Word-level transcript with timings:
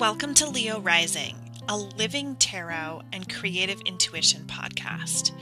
Welcome 0.00 0.32
to 0.36 0.48
Leo 0.48 0.80
Rising, 0.80 1.36
a 1.68 1.76
living 1.76 2.34
tarot 2.36 3.02
and 3.12 3.28
creative 3.30 3.82
intuition 3.84 4.46
podcast. 4.46 5.32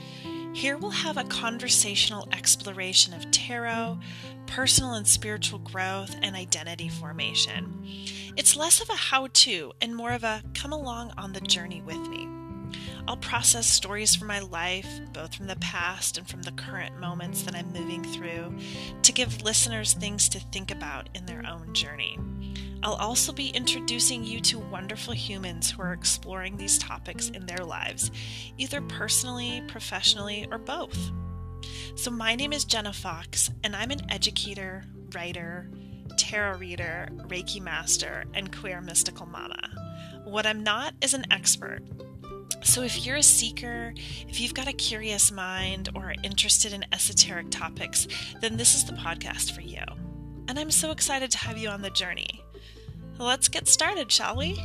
Here 0.53 0.77
we'll 0.77 0.91
have 0.91 1.15
a 1.15 1.23
conversational 1.23 2.27
exploration 2.33 3.13
of 3.13 3.31
tarot, 3.31 3.99
personal 4.47 4.95
and 4.95 5.07
spiritual 5.07 5.59
growth, 5.59 6.13
and 6.21 6.35
identity 6.35 6.89
formation. 6.89 7.87
It's 8.35 8.57
less 8.57 8.81
of 8.81 8.89
a 8.89 8.97
how 8.97 9.29
to 9.31 9.71
and 9.79 9.95
more 9.95 10.11
of 10.11 10.25
a 10.25 10.43
come 10.53 10.73
along 10.73 11.13
on 11.17 11.31
the 11.31 11.39
journey 11.39 11.81
with 11.81 12.09
me. 12.09 12.27
I'll 13.07 13.17
process 13.17 13.67
stories 13.67 14.15
from 14.15 14.27
my 14.27 14.39
life, 14.39 14.87
both 15.13 15.35
from 15.35 15.47
the 15.47 15.55
past 15.57 16.17
and 16.17 16.27
from 16.27 16.41
the 16.43 16.51
current 16.51 16.99
moments 16.99 17.43
that 17.43 17.55
I'm 17.55 17.71
moving 17.73 18.03
through, 18.03 18.55
to 19.01 19.11
give 19.11 19.41
listeners 19.41 19.93
things 19.93 20.29
to 20.29 20.39
think 20.39 20.71
about 20.71 21.09
in 21.15 21.25
their 21.25 21.45
own 21.45 21.73
journey. 21.73 22.17
I'll 22.81 22.93
also 22.93 23.33
be 23.33 23.49
introducing 23.49 24.23
you 24.23 24.39
to 24.41 24.59
wonderful 24.59 25.13
humans 25.13 25.69
who 25.69 25.81
are 25.81 25.93
exploring 25.93 26.55
these 26.55 26.77
topics 26.77 27.29
in 27.29 27.45
their 27.45 27.65
lives, 27.65 28.09
either 28.57 28.81
personally, 28.81 29.61
professionally, 29.67 30.47
or 30.49 30.57
both. 30.57 31.11
So, 31.95 32.09
my 32.09 32.35
name 32.35 32.53
is 32.53 32.63
Jenna 32.63 32.93
Fox, 32.93 33.49
and 33.65 33.75
I'm 33.75 33.91
an 33.91 34.09
educator, 34.09 34.85
writer, 35.13 35.69
tarot 36.17 36.57
reader, 36.57 37.09
Reiki 37.27 37.61
master, 37.61 38.25
and 38.33 38.55
queer 38.55 38.79
mystical 38.79 39.25
mama. 39.25 39.59
What 40.23 40.45
I'm 40.45 40.63
not 40.63 40.93
is 41.01 41.13
an 41.13 41.25
expert. 41.31 41.81
So, 42.61 42.83
if 42.83 43.05
you're 43.05 43.15
a 43.15 43.23
seeker, 43.23 43.93
if 44.27 44.39
you've 44.39 44.53
got 44.53 44.67
a 44.67 44.73
curious 44.73 45.31
mind, 45.31 45.89
or 45.95 46.11
are 46.11 46.15
interested 46.23 46.73
in 46.73 46.85
esoteric 46.91 47.49
topics, 47.49 48.07
then 48.41 48.57
this 48.57 48.75
is 48.75 48.85
the 48.85 48.93
podcast 48.93 49.53
for 49.53 49.61
you. 49.61 49.83
And 50.47 50.59
I'm 50.59 50.71
so 50.71 50.91
excited 50.91 51.31
to 51.31 51.37
have 51.37 51.57
you 51.57 51.69
on 51.69 51.81
the 51.81 51.89
journey. 51.89 52.43
Let's 53.17 53.47
get 53.47 53.67
started, 53.67 54.11
shall 54.11 54.35
we? 54.35 54.59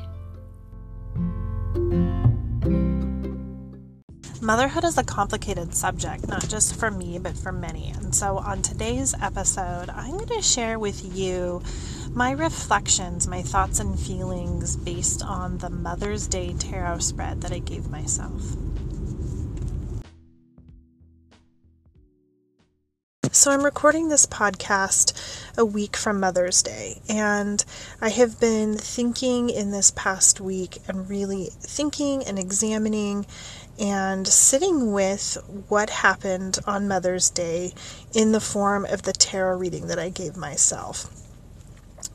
Motherhood 4.40 4.84
is 4.84 4.98
a 4.98 5.04
complicated 5.04 5.72
subject, 5.74 6.28
not 6.28 6.46
just 6.48 6.76
for 6.76 6.90
me, 6.90 7.18
but 7.18 7.36
for 7.36 7.50
many. 7.50 7.90
And 7.90 8.14
so, 8.14 8.36
on 8.38 8.60
today's 8.60 9.14
episode, 9.22 9.88
I'm 9.88 10.18
going 10.18 10.28
to 10.28 10.42
share 10.42 10.78
with 10.78 11.16
you 11.16 11.62
my 12.14 12.30
reflections, 12.30 13.26
my 13.26 13.42
thoughts 13.42 13.80
and 13.80 13.98
feelings 13.98 14.76
based 14.76 15.20
on 15.20 15.58
the 15.58 15.68
Mother's 15.68 16.28
Day 16.28 16.54
tarot 16.56 16.98
spread 16.98 17.40
that 17.40 17.50
I 17.50 17.58
gave 17.58 17.90
myself. 17.90 18.40
So, 23.32 23.50
I'm 23.50 23.64
recording 23.64 24.08
this 24.08 24.26
podcast 24.26 25.12
a 25.58 25.64
week 25.64 25.96
from 25.96 26.20
Mother's 26.20 26.62
Day, 26.62 27.00
and 27.08 27.64
I 28.00 28.10
have 28.10 28.38
been 28.38 28.74
thinking 28.78 29.50
in 29.50 29.72
this 29.72 29.90
past 29.90 30.40
week 30.40 30.78
and 30.86 31.10
really 31.10 31.48
thinking 31.58 32.24
and 32.24 32.38
examining 32.38 33.26
and 33.76 34.24
sitting 34.28 34.92
with 34.92 35.36
what 35.68 35.90
happened 35.90 36.60
on 36.64 36.86
Mother's 36.86 37.28
Day 37.28 37.74
in 38.14 38.30
the 38.30 38.40
form 38.40 38.84
of 38.84 39.02
the 39.02 39.12
tarot 39.12 39.58
reading 39.58 39.88
that 39.88 39.98
I 39.98 40.10
gave 40.10 40.36
myself. 40.36 41.23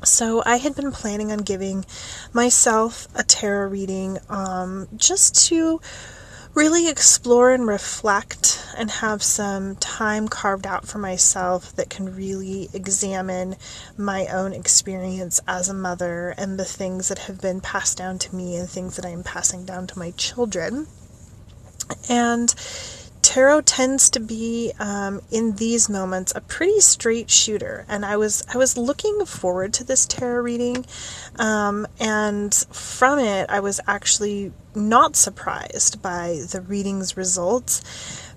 So, 0.03 0.41
I 0.45 0.57
had 0.57 0.75
been 0.75 0.91
planning 0.91 1.31
on 1.31 1.39
giving 1.39 1.85
myself 2.33 3.07
a 3.15 3.23
tarot 3.23 3.69
reading 3.69 4.17
um, 4.29 4.87
just 4.95 5.47
to 5.47 5.81
really 6.53 6.89
explore 6.89 7.51
and 7.51 7.67
reflect 7.67 8.65
and 8.77 8.89
have 8.89 9.21
some 9.21 9.75
time 9.75 10.27
carved 10.27 10.65
out 10.65 10.87
for 10.87 10.97
myself 10.97 11.75
that 11.75 11.89
can 11.89 12.15
really 12.15 12.69
examine 12.73 13.55
my 13.97 14.25
own 14.27 14.53
experience 14.53 15.39
as 15.47 15.69
a 15.69 15.73
mother 15.73 16.33
and 16.37 16.57
the 16.57 16.65
things 16.65 17.09
that 17.09 17.19
have 17.19 17.39
been 17.41 17.61
passed 17.61 17.97
down 17.97 18.17
to 18.17 18.35
me 18.35 18.55
and 18.55 18.69
things 18.69 18.95
that 18.95 19.05
I 19.05 19.09
am 19.09 19.23
passing 19.23 19.65
down 19.65 19.87
to 19.87 19.99
my 19.99 20.11
children. 20.11 20.87
And 22.09 22.53
tarot 23.29 23.61
tends 23.61 24.09
to 24.09 24.19
be 24.19 24.71
um, 24.79 25.21
in 25.29 25.55
these 25.57 25.87
moments 25.87 26.33
a 26.35 26.41
pretty 26.41 26.79
straight 26.79 27.29
shooter. 27.29 27.85
And 27.87 28.03
i 28.03 28.17
was 28.17 28.43
i 28.51 28.57
was 28.57 28.75
looking 28.75 29.23
forward 29.27 29.71
to 29.73 29.83
this 29.83 30.07
tarot 30.07 30.41
reading 30.41 30.83
um, 31.37 31.85
and 31.99 32.51
from 32.71 33.19
it 33.19 33.47
i 33.51 33.59
was 33.59 33.79
actually 33.85 34.51
not 34.73 35.15
surprised 35.15 36.01
by 36.01 36.41
the 36.51 36.61
reading's 36.61 37.15
results. 37.15 37.83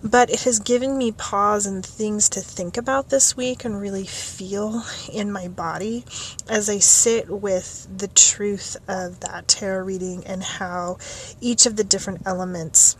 But 0.04 0.28
it 0.30 0.42
has 0.42 0.58
given 0.58 0.98
me 0.98 1.12
pause 1.12 1.64
and 1.64 1.86
things 1.86 2.28
to 2.30 2.40
think 2.40 2.76
about 2.76 3.08
this 3.08 3.36
week 3.36 3.64
and 3.64 3.80
really 3.80 4.04
feel 4.04 4.82
in 5.10 5.30
my 5.30 5.46
body 5.46 6.04
as 6.48 6.68
I 6.68 6.80
sit 6.80 7.30
with 7.30 7.86
the 7.96 8.08
truth 8.08 8.76
of 8.88 9.20
that 9.20 9.46
tarot 9.46 9.84
reading 9.84 10.26
and 10.26 10.42
how 10.42 10.98
each 11.40 11.66
of 11.66 11.76
the 11.76 11.84
different 11.84 12.22
elements 12.26 12.96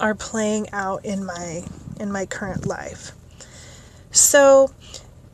are 0.00 0.14
playing 0.14 0.70
out 0.72 1.04
in 1.04 1.24
my 1.24 1.64
in 1.98 2.10
my 2.10 2.26
current 2.26 2.66
life. 2.66 3.12
So 4.10 4.70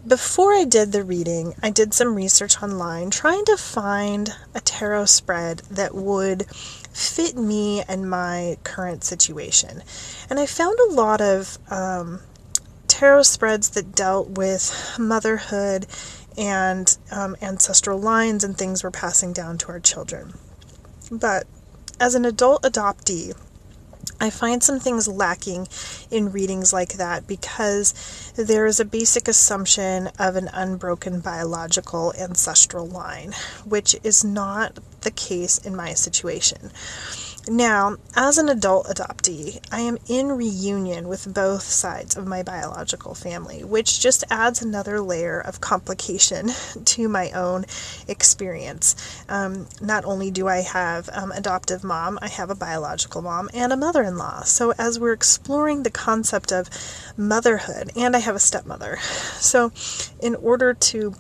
before 0.07 0.55
I 0.55 0.65
did 0.65 0.93
the 0.93 1.05
reading, 1.05 1.55
I 1.63 1.71
did 1.71 1.93
some 1.93 2.15
research 2.15 2.63
online 2.63 3.11
trying 3.11 3.45
to 3.47 3.57
find 3.57 4.35
a 4.55 4.61
tarot 4.61 5.07
spread 5.07 5.59
that 5.71 5.95
would 5.95 6.47
fit 6.51 7.37
me 7.37 7.83
and 7.83 8.09
my 8.09 8.57
current 8.65 9.05
situation. 9.05 9.83
And 10.31 10.39
I 10.39 10.47
found 10.47 10.79
a 10.79 10.93
lot 10.93 11.21
of 11.21 11.59
um, 11.71 12.21
tarot 12.87 13.25
spreads 13.25 13.71
that 13.71 13.95
dealt 13.95 14.31
with 14.31 14.97
motherhood 14.99 15.87
and 16.37 16.97
um, 17.11 17.37
ancestral 17.43 17.99
lines 17.99 18.45
and 18.45 18.57
things 18.57 18.83
we're 18.83 18.91
passing 18.91 19.33
down 19.33 19.59
to 19.59 19.69
our 19.69 19.81
children. 19.81 20.35
But 21.11 21.47
as 22.01 22.15
an 22.15 22.25
adult 22.25 22.63
adoptee, 22.63 23.37
I 24.21 24.31
find 24.31 24.63
some 24.63 24.81
things 24.81 25.07
lacking 25.07 25.69
in 26.11 26.33
readings 26.33 26.73
like 26.73 26.95
that 26.95 27.27
because 27.27 28.33
there 28.37 28.67
is 28.67 28.81
a 28.81 28.85
basic 28.85 29.29
assumption 29.29 30.11
of 30.19 30.37
an 30.37 30.49
unbroken 30.53 31.21
biological 31.21 32.13
ancestral 32.19 32.87
line, 32.87 33.35
which 33.65 33.95
is 34.03 34.25
not 34.25 34.79
the 35.03 35.11
case 35.11 35.59
in 35.59 35.77
my 35.77 35.95
situation. 35.95 36.73
Now, 37.49 37.97
as 38.15 38.37
an 38.37 38.51
adult 38.51 38.89
adoptee, 38.89 39.61
I 39.73 39.81
am 39.81 39.97
in 40.07 40.33
reunion 40.33 41.09
with 41.09 41.33
both 41.33 41.63
sides 41.63 42.15
of 42.15 42.27
my 42.27 42.43
biological 42.43 43.15
family, 43.15 43.65
which 43.65 44.01
just 44.01 44.23
adds 44.31 44.61
another 44.61 45.01
layer 45.01 45.41
of 45.41 45.59
complication 45.59 46.51
to 46.85 47.09
my 47.09 47.31
own 47.31 47.65
experience. 48.07 48.95
Um, 49.31 49.67
not 49.81 50.05
only 50.05 50.31
do 50.31 50.47
I 50.47 50.61
have 50.61 51.09
um, 51.11 51.33
adoptive 51.33 51.83
mom, 51.83 52.19
I 52.21 52.29
have 52.29 52.51
a 52.51 52.55
biological 52.55 53.23
mom 53.23 53.49
and 53.55 53.73
a 53.73 53.79
mother-in-law. 53.79 54.43
So 54.43 54.75
as 54.77 55.01
we're 55.01 55.15
exploring 55.15 55.85
the 55.85 55.91
concept 55.91 56.53
of 56.53 56.69
motherhood, 57.17 57.93
and 57.97 58.15
I 58.15 58.19
have 58.19 58.37
a 58.37 58.41
stepmother, 58.41 58.99
so 59.41 59.73
in 60.21 60.35
order 60.35 60.75
to 60.75 61.15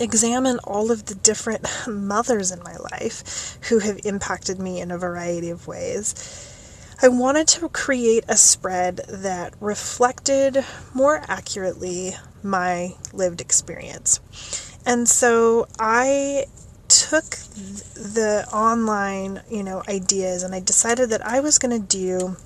examine 0.00 0.58
all 0.64 0.90
of 0.90 1.06
the 1.06 1.14
different 1.14 1.66
mothers 1.88 2.50
in 2.50 2.62
my 2.62 2.76
life 2.76 3.58
who 3.68 3.78
have 3.80 4.00
impacted 4.04 4.58
me 4.58 4.80
in 4.80 4.90
a 4.90 4.98
variety 4.98 5.50
of 5.50 5.66
ways. 5.66 6.50
I 7.02 7.08
wanted 7.08 7.48
to 7.48 7.68
create 7.68 8.24
a 8.28 8.36
spread 8.36 9.00
that 9.08 9.54
reflected 9.60 10.64
more 10.94 11.22
accurately 11.28 12.14
my 12.42 12.94
lived 13.12 13.40
experience. 13.40 14.20
And 14.86 15.08
so 15.08 15.66
I 15.78 16.46
took 16.88 17.30
the 17.94 18.46
online, 18.52 19.42
you 19.50 19.62
know, 19.62 19.82
ideas 19.88 20.42
and 20.42 20.54
I 20.54 20.60
decided 20.60 21.10
that 21.10 21.26
I 21.26 21.40
was 21.40 21.58
going 21.58 21.80
to 21.80 21.86
do 21.86 22.36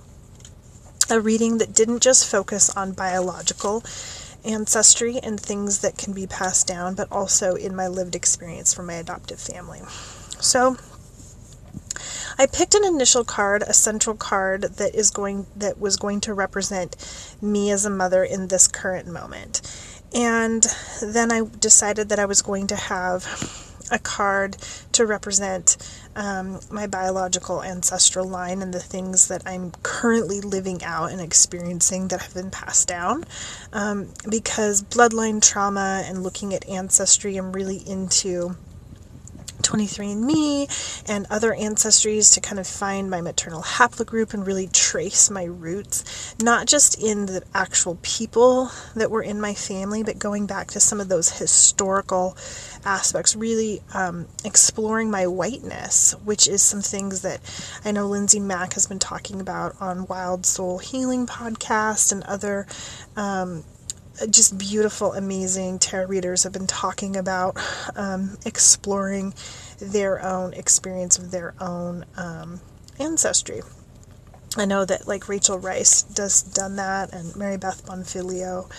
a 1.11 1.21
reading 1.21 1.59
that 1.59 1.75
didn't 1.75 2.01
just 2.01 2.27
focus 2.27 2.71
on 2.71 2.93
biological 2.93 3.83
ancestry 4.49 5.19
and 5.23 5.39
things 5.39 5.81
that 5.81 5.99
can 5.99 6.13
be 6.13 6.27
passed 6.27 6.67
down, 6.67 6.95
but 6.95 7.11
also 7.13 7.55
in 7.55 7.77
my 7.77 7.87
lived 7.87 8.15
experience 8.15 8.75
from 8.75 8.87
my 8.87 8.95
adoptive 8.95 9.39
family. 9.39 9.81
So 10.41 10.77
I 12.39 12.47
picked 12.47 12.75
an 12.75 12.85
initial 12.85 13.25
card, 13.25 13.63
a 13.63 13.75
central 13.75 14.17
card 14.17 14.63
that 14.63 14.95
is 14.95 15.11
going 15.11 15.47
that 15.57 15.79
was 15.79 15.97
going 15.97 16.21
to 16.23 16.35
represent 16.35 16.97
me 17.43 17.71
as 17.71 17.85
a 17.85 17.91
mother 17.91 18.25
in 18.25 18.49
this 18.49 18.69
current 18.69 19.07
moment. 19.07 19.61
And 20.15 20.65
then 21.03 21.31
I 21.31 21.43
decided 21.59 22.09
that 22.09 22.19
I 22.19 22.25
was 22.25 22.41
going 22.41 22.67
to 22.69 22.77
have 22.77 23.68
a 23.91 23.99
card 23.99 24.57
to 24.93 25.07
represent 25.07 25.77
um, 26.17 26.61
my 26.71 26.87
biological 26.87 27.63
ancestral 27.63 28.27
line 28.27 28.63
and 28.63 28.75
the 28.75 28.81
things 28.81 29.29
that 29.29 29.43
I'm 29.47 29.71
currently 29.83 30.41
living 30.41 30.83
out 30.83 31.13
and 31.13 31.21
experiencing 31.21 32.09
that 32.09 32.21
have 32.21 32.35
been 32.35 32.51
passed 32.51 32.89
down. 32.89 33.25
Um, 33.73 34.09
because 34.29 34.83
bloodline 34.83 35.41
trauma 35.43 36.03
and 36.07 36.23
looking 36.23 36.55
at 36.55 36.69
ancestry, 36.69 37.37
I'm 37.37 37.53
really 37.53 37.79
into 37.89 38.57
23andMe 39.69 41.05
and 41.09 41.27
other 41.31 41.53
ancestries 41.53 42.33
to 42.35 42.41
kind 42.41 42.59
of 42.59 42.67
find 42.67 43.11
my 43.11 43.21
maternal 43.21 43.63
haplogroup 43.63 44.33
and 44.33 44.47
really 44.47 44.67
trace 44.69 45.31
my 45.31 45.45
roots, 45.45 46.35
not 46.43 46.67
just 46.67 47.01
in 47.03 47.27
the 47.27 47.43
actual 47.55 47.99
people 48.03 48.71
that 48.95 49.11
were 49.11 49.23
in 49.23 49.41
my 49.41 49.55
family, 49.55 50.03
but 50.03 50.19
going 50.19 50.47
back 50.47 50.69
to 50.69 50.81
some 50.81 51.01
of 51.01 51.09
those 51.09 51.39
historical 51.39 52.37
aspects, 52.85 53.37
really 53.37 53.83
um, 53.93 54.27
exploring 54.45 55.11
my 55.11 55.27
whiteness, 55.27 56.13
which 56.25 56.49
is 56.49 56.63
some 56.63 56.81
things 56.81 57.23
that 57.23 57.41
I 57.85 57.93
know 57.93 58.07
Lindsay 58.07 58.41
Mack 58.41 58.75
has 58.75 58.87
been 58.87 58.99
talking 58.99 59.41
about 59.41 59.77
on 59.81 60.07
Wild 60.07 60.47
Soul 60.47 60.79
Healing 60.79 61.27
podcast 61.27 62.13
and 62.13 62.23
other. 62.25 62.67
Um, 63.17 63.65
just 64.27 64.59
beautiful, 64.59 65.13
amazing 65.13 65.79
tarot 65.79 66.07
readers 66.07 66.43
have 66.45 66.53
been 66.53 66.67
talking 66.67 67.17
about 67.17 67.57
um, 67.97 68.39
exploring 68.45 69.35
their 69.79 70.23
own 70.25 70.53
experience 70.55 71.19
of 71.19 71.31
their 71.31 71.55
own 71.61 72.05
um, 72.17 72.61
ancestry. 72.99 73.63
I 74.57 74.65
know 74.65 74.85
that 74.85 75.07
like 75.07 75.29
Rachel 75.29 75.59
Rice 75.59 76.03
does 76.03 76.43
done 76.43 76.77
that 76.77 77.13
and 77.13 77.37
Mary 77.37 77.57
Beth 77.57 77.85
Bonfilio. 77.87 78.71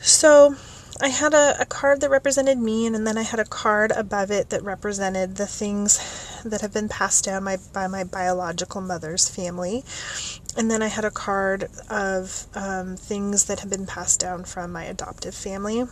So 0.00 0.54
I 1.00 1.08
had 1.08 1.34
a, 1.34 1.60
a 1.60 1.66
card 1.66 2.00
that 2.00 2.10
represented 2.10 2.58
me, 2.58 2.86
and, 2.86 2.96
and 2.96 3.06
then 3.06 3.18
I 3.18 3.22
had 3.22 3.40
a 3.40 3.44
card 3.44 3.90
above 3.90 4.30
it 4.30 4.50
that 4.50 4.62
represented 4.62 5.36
the 5.36 5.46
things 5.46 5.98
that 6.50 6.60
have 6.60 6.72
been 6.72 6.88
passed 6.88 7.24
down 7.24 7.44
my, 7.44 7.58
by 7.72 7.86
my 7.86 8.04
biological 8.04 8.80
mother's 8.80 9.28
family. 9.28 9.84
And 10.56 10.70
then 10.70 10.82
I 10.82 10.88
had 10.88 11.04
a 11.04 11.10
card 11.10 11.68
of 11.90 12.46
um, 12.54 12.96
things 12.96 13.44
that 13.44 13.60
have 13.60 13.70
been 13.70 13.86
passed 13.86 14.20
down 14.20 14.44
from 14.44 14.72
my 14.72 14.84
adoptive 14.84 15.34
family. 15.34 15.84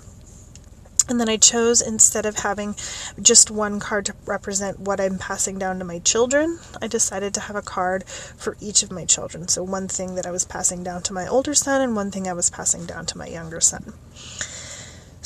And 1.06 1.20
then 1.20 1.28
I 1.28 1.36
chose, 1.36 1.82
instead 1.82 2.24
of 2.24 2.36
having 2.36 2.76
just 3.20 3.50
one 3.50 3.78
card 3.78 4.06
to 4.06 4.14
represent 4.24 4.80
what 4.80 5.00
I'm 5.00 5.18
passing 5.18 5.58
down 5.58 5.78
to 5.78 5.84
my 5.84 5.98
children, 5.98 6.58
I 6.80 6.86
decided 6.86 7.34
to 7.34 7.40
have 7.40 7.56
a 7.56 7.62
card 7.62 8.04
for 8.04 8.56
each 8.58 8.82
of 8.82 8.90
my 8.90 9.04
children. 9.04 9.48
So, 9.48 9.62
one 9.62 9.86
thing 9.86 10.14
that 10.14 10.26
I 10.26 10.30
was 10.30 10.46
passing 10.46 10.82
down 10.82 11.02
to 11.02 11.12
my 11.12 11.26
older 11.26 11.54
son, 11.54 11.82
and 11.82 11.94
one 11.94 12.10
thing 12.10 12.26
I 12.26 12.32
was 12.32 12.48
passing 12.48 12.86
down 12.86 13.04
to 13.06 13.18
my 13.18 13.26
younger 13.26 13.60
son. 13.60 13.92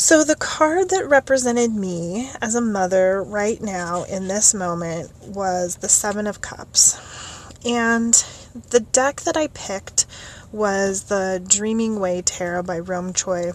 So, 0.01 0.23
the 0.23 0.37
card 0.37 0.91
that 0.91 1.09
represented 1.09 1.75
me 1.75 2.31
as 2.41 2.55
a 2.55 2.61
mother 2.61 3.21
right 3.21 3.61
now 3.61 4.05
in 4.05 4.29
this 4.29 4.55
moment 4.55 5.11
was 5.27 5.79
the 5.79 5.89
Seven 5.89 6.29
of 6.29 6.41
Cups. 6.41 7.01
And 7.65 8.15
the 8.71 8.79
deck 8.79 9.23
that 9.23 9.37
I 9.37 9.49
picked 9.49 10.07
was 10.53 11.05
the 11.05 11.43
Dreaming 11.45 11.99
Way 11.99 12.23
Tarot 12.23 12.63
by 12.63 12.79
Rome 12.79 13.13
Choi. 13.13 13.55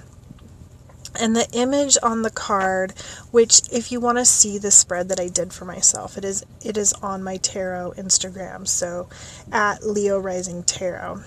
And 1.17 1.33
the 1.33 1.49
image 1.53 1.97
on 2.03 2.23
the 2.23 2.29
card, 2.29 2.91
which 3.31 3.61
if 3.71 3.89
you 3.89 4.01
want 4.01 4.17
to 4.17 4.25
see 4.25 4.57
the 4.57 4.69
spread 4.69 5.07
that 5.07 5.21
I 5.21 5.29
did 5.29 5.53
for 5.53 5.63
myself, 5.63 6.17
it 6.17 6.25
is 6.25 6.45
it 6.61 6.75
is 6.75 6.91
on 6.91 7.23
my 7.23 7.37
tarot 7.37 7.93
Instagram, 7.95 8.67
so 8.67 9.07
at 9.49 9.87
Leo 9.87 10.19
Rising 10.19 10.63
Tarot. 10.63 11.23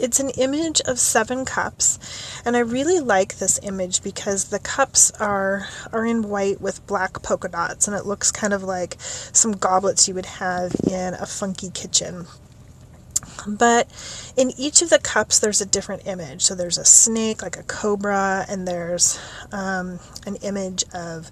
It's 0.00 0.18
an 0.18 0.30
image 0.30 0.80
of 0.86 0.98
seven 0.98 1.44
cups, 1.44 1.98
and 2.46 2.56
I 2.56 2.60
really 2.60 3.00
like 3.00 3.36
this 3.36 3.60
image 3.62 4.02
because 4.02 4.44
the 4.46 4.58
cups 4.58 5.10
are 5.20 5.68
are 5.92 6.06
in 6.06 6.22
white 6.22 6.58
with 6.58 6.86
black 6.86 7.22
polka 7.22 7.48
dots, 7.48 7.86
and 7.86 7.94
it 7.94 8.06
looks 8.06 8.32
kind 8.32 8.54
of 8.54 8.62
like 8.62 8.96
some 8.98 9.52
goblets 9.52 10.08
you 10.08 10.14
would 10.14 10.24
have 10.24 10.74
in 10.90 11.12
a 11.12 11.26
funky 11.26 11.68
kitchen. 11.68 12.26
But 13.46 13.88
in 14.36 14.52
each 14.58 14.82
of 14.82 14.90
the 14.90 14.98
cups, 14.98 15.38
there's 15.38 15.60
a 15.60 15.66
different 15.66 16.06
image. 16.06 16.42
So 16.42 16.54
there's 16.54 16.78
a 16.78 16.84
snake, 16.84 17.42
like 17.42 17.56
a 17.56 17.62
cobra, 17.62 18.44
and 18.48 18.66
there's 18.66 19.18
um, 19.52 20.00
an 20.26 20.36
image 20.36 20.84
of 20.94 21.30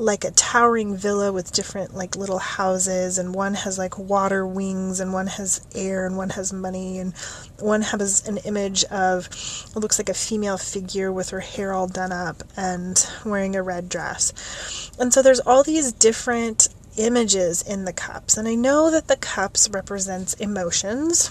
like 0.00 0.24
a 0.24 0.30
towering 0.30 0.96
villa 0.96 1.30
with 1.30 1.52
different 1.52 1.94
like 1.94 2.16
little 2.16 2.38
houses 2.38 3.18
and 3.18 3.34
one 3.34 3.52
has 3.52 3.76
like 3.76 3.98
water 3.98 4.46
wings 4.46 4.98
and 4.98 5.12
one 5.12 5.26
has 5.26 5.60
air 5.74 6.06
and 6.06 6.16
one 6.16 6.30
has 6.30 6.54
money 6.54 6.98
and 6.98 7.14
one 7.58 7.82
has 7.82 8.26
an 8.26 8.38
image 8.38 8.82
of 8.84 9.26
it 9.26 9.78
looks 9.78 9.98
like 9.98 10.08
a 10.08 10.14
female 10.14 10.56
figure 10.56 11.12
with 11.12 11.28
her 11.28 11.40
hair 11.40 11.74
all 11.74 11.86
done 11.86 12.12
up 12.12 12.42
and 12.56 13.06
wearing 13.26 13.54
a 13.54 13.62
red 13.62 13.90
dress. 13.90 14.90
And 14.98 15.12
so 15.12 15.20
there's 15.20 15.40
all 15.40 15.62
these 15.62 15.92
different 15.92 16.68
images 17.00 17.62
in 17.62 17.84
the 17.84 17.92
cups 17.92 18.36
and 18.36 18.46
I 18.46 18.54
know 18.54 18.90
that 18.90 19.08
the 19.08 19.16
cups 19.16 19.68
represents 19.68 20.34
emotions 20.34 21.30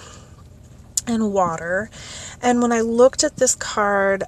and 1.10 1.34
water. 1.34 1.90
And 2.42 2.62
when 2.62 2.72
I 2.72 2.82
looked 2.82 3.24
at 3.24 3.38
this 3.38 3.56
card, 3.56 4.24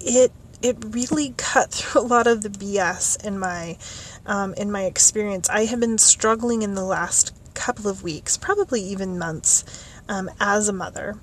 it 0.00 0.32
it 0.62 0.76
really 0.88 1.34
cut 1.36 1.70
through 1.70 2.02
a 2.02 2.06
lot 2.06 2.26
of 2.26 2.42
the 2.42 2.48
BS 2.48 3.24
in 3.24 3.38
my 3.38 3.78
um, 4.26 4.54
in 4.54 4.70
my 4.70 4.84
experience. 4.84 5.48
I 5.48 5.66
have 5.66 5.80
been 5.80 5.98
struggling 5.98 6.62
in 6.62 6.74
the 6.74 6.84
last 6.84 7.32
couple 7.54 7.88
of 7.88 8.02
weeks, 8.02 8.36
probably 8.36 8.82
even 8.82 9.18
months, 9.18 9.64
um, 10.08 10.30
as 10.40 10.68
a 10.68 10.72
mother. 10.72 11.16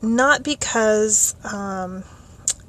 Not 0.00 0.42
because 0.42 1.36
um, 1.44 2.04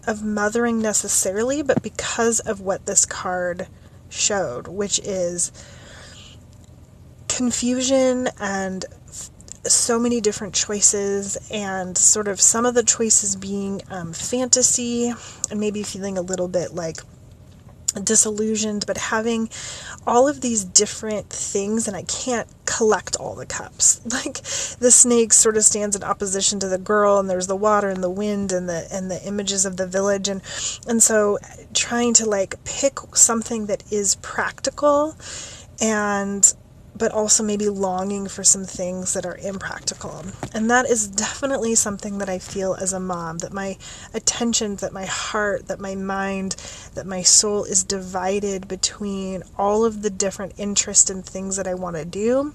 of 0.06 0.24
mothering 0.24 0.80
necessarily, 0.80 1.62
but 1.62 1.82
because 1.82 2.40
of 2.42 2.62
what 2.62 2.86
this 2.86 3.06
card 3.06 3.68
showed, 4.10 4.68
which 4.68 5.00
is 5.00 5.52
confusion 7.36 8.30
and 8.40 8.86
so 9.66 9.98
many 9.98 10.20
different 10.20 10.54
choices, 10.54 11.38
and 11.50 11.98
sort 11.98 12.28
of 12.28 12.40
some 12.42 12.66
of 12.66 12.76
the 12.76 12.84
choices 12.84 13.36
being 13.36 13.82
um, 13.90 14.12
fantasy, 14.12 15.14
and 15.50 15.60
maybe 15.60 15.84
feeling 15.84 16.18
a 16.18 16.22
little 16.22 16.50
bit 16.50 16.74
like 16.74 16.98
disillusioned, 18.04 18.86
but 18.86 18.98
having 18.98 19.50
all 20.06 20.28
of 20.28 20.42
these 20.42 20.66
different 20.66 21.30
things, 21.30 21.88
and 21.88 21.96
I 21.96 22.04
can't 22.04 22.48
collect 22.66 23.16
all 23.16 23.36
the 23.36 23.46
cups. 23.46 24.02
Like 24.14 24.42
the 24.80 24.92
snake 24.92 25.34
sort 25.34 25.58
of 25.58 25.64
stands 25.64 25.96
in 25.96 26.04
opposition 26.04 26.60
to 26.60 26.68
the 26.68 26.78
girl, 26.78 27.20
and 27.20 27.30
there's 27.30 27.48
the 27.48 27.56
water 27.56 27.90
and 27.90 28.04
the 28.04 28.10
wind 28.10 28.52
and 28.52 28.68
the 28.68 28.88
and 28.92 29.10
the 29.10 29.26
images 29.26 29.66
of 29.66 29.78
the 29.78 29.88
village, 29.88 30.28
and 30.28 30.42
and 30.88 31.02
so 31.02 31.40
trying 31.74 32.14
to 32.16 32.26
like 32.26 32.64
pick 32.64 33.00
something 33.14 33.68
that 33.68 33.84
is 33.92 34.16
practical 34.16 35.16
and 35.82 36.54
but 36.96 37.12
also 37.12 37.44
maybe 37.44 37.70
longing 37.70 38.28
for 38.28 38.44
some 38.44 38.66
things 38.66 39.14
that 39.14 39.26
are 39.26 39.38
impractical. 39.38 40.24
And 40.54 40.70
that 40.70 40.86
is 40.86 41.08
definitely 41.08 41.76
something 41.76 42.20
that 42.20 42.30
I 42.30 42.40
feel 42.40 42.76
as 42.76 42.94
a 42.94 43.00
mom 43.00 43.40
that 43.40 43.54
my 43.54 43.78
attention, 44.14 44.78
that 44.78 44.94
my 44.94 45.06
heart, 45.06 45.68
that 45.68 45.80
my 45.80 45.96
mind, 45.96 46.56
that 46.94 47.06
my 47.06 47.22
soul 47.24 47.64
is 47.64 47.84
divided 47.84 48.68
between 48.68 49.44
all 49.58 49.86
of 49.86 50.02
the 50.02 50.10
different 50.10 50.54
interests 50.58 51.10
and 51.10 51.26
things 51.26 51.56
that 51.56 51.68
I 51.68 51.74
want 51.74 51.96
to 51.96 52.06
do 52.06 52.54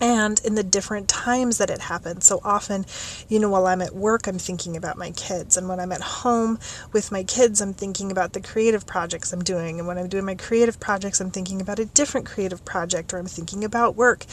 and 0.00 0.40
in 0.44 0.54
the 0.54 0.62
different 0.62 1.08
times 1.08 1.58
that 1.58 1.70
it 1.70 1.80
happens. 1.80 2.26
So 2.26 2.40
often, 2.44 2.84
you 3.28 3.38
know, 3.38 3.48
while 3.48 3.66
I'm 3.66 3.80
at 3.80 3.94
work, 3.94 4.26
I'm 4.26 4.38
thinking 4.38 4.76
about 4.76 4.98
my 4.98 5.10
kids. 5.12 5.56
And 5.56 5.68
when 5.68 5.80
I'm 5.80 5.92
at 5.92 6.00
home 6.00 6.58
with 6.92 7.12
my 7.12 7.22
kids, 7.22 7.60
I'm 7.60 7.74
thinking 7.74 8.10
about 8.10 8.32
the 8.32 8.40
creative 8.40 8.86
projects 8.86 9.32
I'm 9.32 9.44
doing. 9.44 9.78
And 9.78 9.86
when 9.86 9.98
I'm 9.98 10.08
doing 10.08 10.24
my 10.24 10.34
creative 10.34 10.80
projects, 10.80 11.20
I'm 11.20 11.30
thinking 11.30 11.60
about 11.60 11.78
a 11.78 11.84
different 11.86 12.26
creative 12.26 12.64
project 12.64 13.12
or 13.12 13.18
I'm 13.18 13.26
thinking 13.26 13.64
about 13.64 13.96
work. 13.96 14.24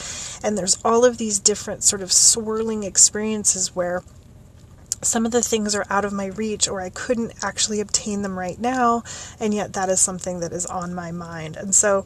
And 0.43 0.57
there's 0.57 0.77
all 0.83 1.05
of 1.05 1.17
these 1.17 1.39
different 1.39 1.83
sort 1.83 2.01
of 2.01 2.11
swirling 2.11 2.83
experiences 2.83 3.75
where 3.75 4.03
some 5.03 5.25
of 5.25 5.31
the 5.31 5.41
things 5.41 5.73
are 5.73 5.85
out 5.89 6.05
of 6.05 6.13
my 6.13 6.27
reach 6.27 6.67
or 6.67 6.79
I 6.79 6.89
couldn't 6.89 7.33
actually 7.43 7.79
obtain 7.79 8.21
them 8.21 8.37
right 8.37 8.59
now. 8.59 9.03
And 9.39 9.53
yet 9.53 9.73
that 9.73 9.89
is 9.89 9.99
something 9.99 10.39
that 10.41 10.51
is 10.51 10.65
on 10.65 10.93
my 10.93 11.11
mind. 11.11 11.57
And 11.57 11.73
so, 11.73 12.05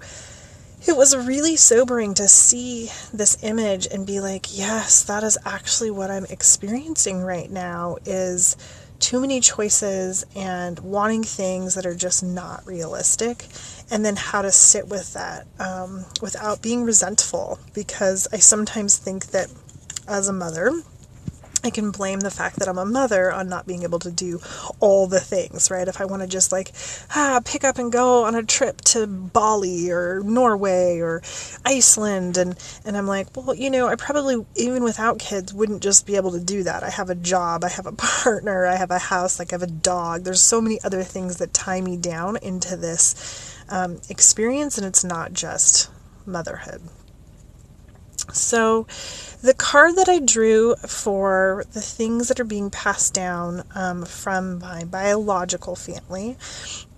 it 0.87 0.95
was 0.95 1.15
really 1.15 1.55
sobering 1.55 2.13
to 2.15 2.27
see 2.27 2.91
this 3.13 3.37
image 3.43 3.87
and 3.87 4.05
be 4.05 4.19
like, 4.19 4.57
yes, 4.57 5.03
that 5.03 5.23
is 5.23 5.37
actually 5.45 5.91
what 5.91 6.11
I'm 6.11 6.25
experiencing 6.25 7.21
right 7.21 7.49
now 7.49 7.97
is 8.05 8.55
too 8.99 9.19
many 9.19 9.39
choices 9.41 10.25
and 10.35 10.79
wanting 10.79 11.23
things 11.23 11.75
that 11.75 11.85
are 11.85 11.95
just 11.95 12.23
not 12.23 12.65
realistic 12.65 13.45
and 13.91 14.05
then 14.05 14.15
how 14.15 14.41
to 14.41 14.51
sit 14.51 14.87
with 14.87 15.13
that 15.13 15.45
um, 15.59 16.05
without 16.21 16.61
being 16.61 16.83
resentful 16.83 17.59
because 17.73 18.27
I 18.31 18.37
sometimes 18.37 18.97
think 18.97 19.27
that 19.27 19.51
as 20.07 20.27
a 20.27 20.33
mother 20.33 20.71
I 21.65 21.69
can 21.69 21.91
blame 21.91 22.19
the 22.19 22.31
fact 22.31 22.57
that 22.59 22.67
I'm 22.67 22.77
a 22.77 22.85
mother 22.85 23.31
on 23.31 23.49
not 23.49 23.65
being 23.65 23.83
able 23.83 23.99
to 23.99 24.11
do 24.11 24.39
all 24.79 25.07
the 25.07 25.19
things, 25.19 25.71
right? 25.71 25.87
If 25.87 25.99
I 25.99 26.05
want 26.05 26.21
to 26.21 26.27
just 26.27 26.51
like 26.51 26.71
ah, 27.15 27.41
pick 27.43 27.63
up 27.63 27.77
and 27.77 27.91
go 27.91 28.25
on 28.25 28.35
a 28.35 28.43
trip 28.43 28.81
to 28.81 29.07
Bali 29.07 29.91
or 29.91 30.21
Norway 30.23 30.99
or 30.99 31.21
Iceland 31.65 32.37
and 32.37 32.55
and 32.85 32.95
I'm 32.95 33.07
like, 33.07 33.27
well, 33.35 33.55
you 33.55 33.69
know, 33.69 33.87
I 33.87 33.95
probably 33.95 34.45
even 34.55 34.83
without 34.83 35.19
kids 35.19 35.53
wouldn't 35.53 35.81
just 35.81 36.05
be 36.05 36.15
able 36.15 36.31
to 36.31 36.39
do 36.39 36.63
that. 36.63 36.83
I 36.83 36.89
have 36.89 37.09
a 37.09 37.15
job, 37.15 37.63
I 37.63 37.69
have 37.69 37.85
a 37.85 37.91
partner, 37.97 38.65
I 38.65 38.75
have 38.75 38.91
a 38.91 38.99
house, 38.99 39.39
like 39.39 39.51
I 39.51 39.55
have 39.55 39.63
a 39.63 39.67
dog. 39.67 40.23
There's 40.23 40.43
so 40.43 40.61
many 40.61 40.79
other 40.83 41.03
things 41.03 41.37
that 41.37 41.53
tie 41.53 41.81
me 41.81 41.97
down 41.97 42.37
into 42.37 42.77
this 42.77 43.55
um, 43.69 43.99
experience 44.09 44.77
and 44.77 44.85
it's 44.85 45.03
not 45.03 45.33
just 45.33 45.89
motherhood. 46.25 46.81
So, 48.33 48.87
the 49.41 49.53
card 49.53 49.95
that 49.97 50.09
I 50.09 50.19
drew 50.19 50.75
for 50.75 51.65
the 51.73 51.81
things 51.81 52.29
that 52.29 52.39
are 52.39 52.45
being 52.45 52.69
passed 52.69 53.13
down 53.13 53.63
um, 53.75 54.05
from 54.05 54.59
my 54.59 54.83
biological 54.83 55.75
family 55.75 56.37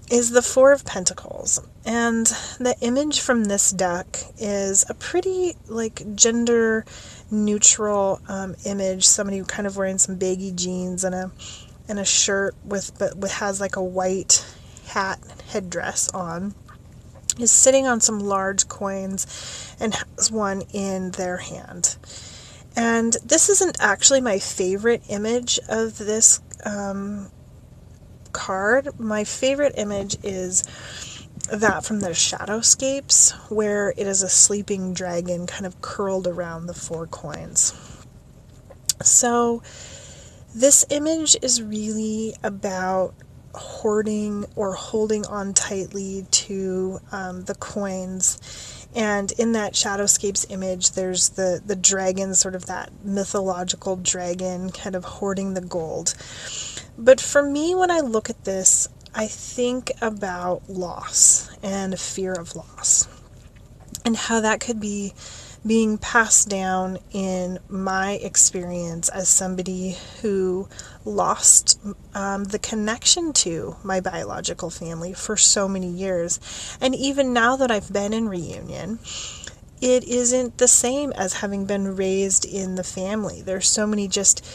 is 0.10 0.32
the 0.32 0.42
Four 0.42 0.72
of 0.72 0.86
Pentacles. 0.86 1.60
And 1.86 2.26
the 2.60 2.76
image 2.82 3.20
from 3.20 3.46
this 3.46 3.72
deck 3.72 4.20
is 4.38 4.86
a 4.90 4.94
pretty 4.94 5.56
like 5.68 6.16
gender 6.16 6.86
neutral 7.30 8.22
um, 8.28 8.56
image. 8.66 9.06
Somebody 9.06 9.44
kind 9.44 9.68
of 9.68 9.78
wearing 9.78 9.98
some 9.98 10.16
baggy 10.16 10.52
jeans 10.52 11.04
and 11.04 11.14
a 11.14 11.32
and 11.90 12.00
a 12.00 12.06
shirt 12.06 12.56
with 12.64 12.98
but 12.98 13.18
with 13.18 13.34
has 13.34 13.60
like 13.60 13.76
a 13.76 13.84
white 13.84 14.46
hat 14.88 15.20
headdress 15.50 16.10
on 16.10 16.54
is 17.40 17.52
sitting 17.52 17.88
on 17.88 18.02
some 18.02 18.20
large 18.20 18.68
coins 18.68 19.76
and 19.80 19.94
has 19.94 20.32
one 20.32 20.62
in 20.74 21.12
their 21.12 21.38
hand. 21.38 21.98
And 22.76 23.18
this 23.26 23.50
isn't 23.50 23.78
actually 23.80 24.22
my 24.22 24.40
favorite 24.40 25.04
image 25.10 25.60
of 25.68 25.98
this 25.98 26.42
um, 26.64 27.32
card. 28.34 29.00
My 29.00 29.24
favorite 29.24 29.74
image 29.78 30.18
is 30.24 30.64
that 31.52 31.86
from 31.86 32.02
the 32.02 32.10
Shadowscapes, 32.10 33.34
where 33.50 33.90
it 33.98 34.06
is 34.06 34.22
a 34.22 34.30
sleeping 34.30 34.94
dragon 34.94 35.48
kind 35.48 35.66
of 35.66 35.82
curled 35.82 36.28
around 36.28 36.68
the 36.68 36.74
four 36.74 37.08
coins. 37.08 37.74
So, 39.02 39.64
this 40.54 40.86
image 40.90 41.38
is 41.42 41.62
really 41.62 42.36
about 42.44 43.14
hoarding 43.54 44.46
or 44.56 44.74
holding 44.74 45.26
on 45.26 45.54
tightly 45.54 46.26
to 46.32 47.00
um, 47.12 47.44
the 47.46 47.56
coins. 47.56 48.40
And 48.96 49.32
in 49.34 49.52
that 49.52 49.74
Shadowscapes 49.74 50.50
image, 50.50 50.92
there's 50.92 51.30
the, 51.30 51.62
the 51.66 51.76
dragon, 51.76 52.34
sort 52.34 52.56
of 52.56 52.66
that 52.68 52.92
mythological 53.04 53.96
dragon, 53.98 54.72
kind 54.72 54.96
of 54.96 55.04
hoarding 55.04 55.54
the 55.54 55.62
gold. 55.62 56.16
But 56.98 57.22
for 57.22 57.44
me, 57.44 57.76
when 57.76 57.92
I 57.92 58.00
look 58.00 58.30
at 58.30 58.46
this, 58.46 58.90
I 59.14 59.28
think 59.28 59.92
about 60.02 60.70
loss 60.70 61.50
and 61.62 62.00
fear 62.00 62.34
of 62.34 62.56
loss 62.56 63.08
and 64.06 64.16
how 64.16 64.40
that 64.40 64.60
could 64.60 64.80
be 64.80 65.14
being 65.68 65.98
passed 65.98 66.48
down 66.50 66.98
in 67.12 67.60
my 67.68 68.14
experience 68.14 69.10
as 69.10 69.28
somebody 69.28 69.98
who 70.22 70.68
lost 71.04 71.80
um, 72.14 72.46
the 72.46 72.60
connection 72.60 73.34
to 73.34 73.76
my 73.84 74.00
biological 74.00 74.70
family 74.70 75.14
for 75.14 75.36
so 75.36 75.68
many 75.68 75.90
years. 75.90 76.40
And 76.80 76.96
even 76.96 77.34
now 77.34 77.58
that 77.58 77.70
I've 77.70 77.92
been 77.92 78.14
in 78.14 78.30
reunion, 78.30 79.00
it 79.82 80.04
isn't 80.06 80.58
the 80.58 80.68
same 80.68 81.12
as 81.12 81.34
having 81.34 81.66
been 81.66 81.96
raised 81.96 82.46
in 82.46 82.76
the 82.76 82.84
family. 82.84 83.42
There's 83.42 83.70
so 83.70 83.86
many 83.86 84.08
just 84.08 84.46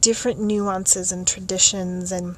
different 0.00 0.40
nuances 0.40 1.12
and 1.12 1.26
traditions 1.26 2.12
and 2.12 2.36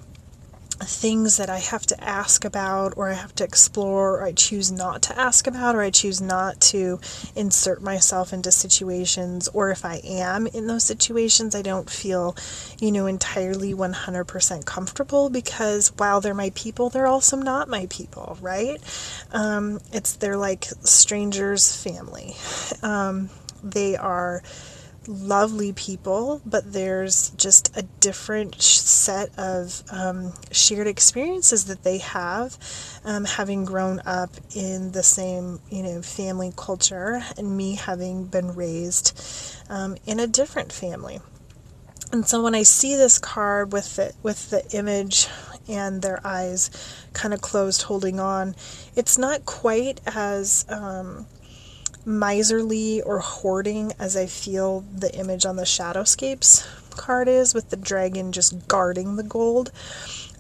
things 0.81 1.37
that 1.37 1.51
I 1.51 1.59
have 1.59 1.87
to 1.87 2.05
ask 2.05 2.45
about 2.45 2.95
or 2.97 3.09
I 3.11 3.15
have 3.15 3.35
to 3.37 3.45
explore 3.45 4.19
or 4.19 4.25
I 4.25 4.33
choose 4.33 4.71
not 4.71 5.03
to 5.03 5.19
ask 5.19 5.47
about 5.47 5.75
or 5.75 5.83
I 5.83 5.91
choose 5.91 6.21
not 6.21 6.61
to 6.63 7.01
insert 7.35 7.83
myself 7.83 8.33
into 8.33 8.53
situations 8.53 9.49
or 9.49 9.71
if 9.71 9.85
I 9.85 10.01
am 10.05 10.47
in 10.47 10.67
those 10.67 10.85
situations 10.85 11.55
I 11.55 11.63
don't 11.63 11.91
feel 11.91 12.37
you 12.81 12.93
know 12.93 13.07
entirely 13.07 13.75
100% 13.75 14.65
comfortable 14.65 15.31
because 15.31 15.93
while 15.97 16.21
they're 16.21 16.35
my 16.35 16.53
people 16.55 16.91
they're 16.91 17.07
also 17.07 17.37
not 17.37 17.69
my 17.69 17.87
people 17.91 18.39
right? 18.41 18.81
Um, 19.33 19.81
it's 19.93 20.15
they're 20.15 20.37
like 20.37 20.65
strangers 20.85 21.75
family. 21.75 22.35
Um, 22.81 23.29
they 23.63 23.97
are 23.97 24.43
lovely 25.09 25.73
people, 25.73 26.43
but 26.45 26.73
there's 26.73 27.31
just 27.31 27.77
a 27.77 27.83
different 27.83 28.61
set 28.61 29.31
of 29.39 29.83
um, 29.91 30.35
shared 30.53 30.87
experiences 30.87 31.65
that 31.65 31.83
they 31.83 31.99
have, 31.99 32.59
um, 33.05 33.25
having 33.25 33.65
grown 33.65 34.01
up 34.05 34.31
in 34.55 34.93
the 34.93 35.03
same, 35.03 35.61
you 35.71 35.83
know, 35.83 36.03
family 36.03 36.53
culture, 36.57 37.23
and 37.39 37.57
me 37.57 37.77
having 37.77 38.27
been 38.27 38.55
raised 38.55 39.19
um, 39.71 39.97
in 40.07 40.21
a 40.21 40.27
different 40.27 40.73
family. 40.73 41.21
And 42.13 42.27
so 42.27 42.43
when 42.43 42.55
I 42.55 42.63
see 42.63 42.95
this 42.95 43.19
card 43.19 43.73
with 43.73 43.97
the 43.97 44.15
with 44.23 44.51
the 44.51 44.65
image 44.73 45.29
and 45.69 46.01
their 46.01 46.27
eyes 46.27 46.71
kind 47.13 47.35
of 47.35 47.41
closed, 47.41 47.83
holding 47.83 48.19
on, 48.19 48.55
it's 48.97 49.19
not 49.19 49.45
quite 49.45 50.01
as 50.07 50.65
um, 50.69 51.27
miserly 52.09 53.03
or 53.03 53.19
hoarding 53.19 53.93
as 53.99 54.17
I 54.17 54.27
feel 54.27 54.81
the 54.93 55.15
image 55.15 55.45
on 55.45 55.57
the 55.57 55.65
Shadowscapes 55.65 56.67
card 56.91 57.29
is, 57.29 57.55
with 57.55 57.71
the 57.71 57.77
dragon 57.77 58.33
just 58.33 58.67
guarding 58.67 59.17
the 59.17 59.23
gold. 59.23 59.71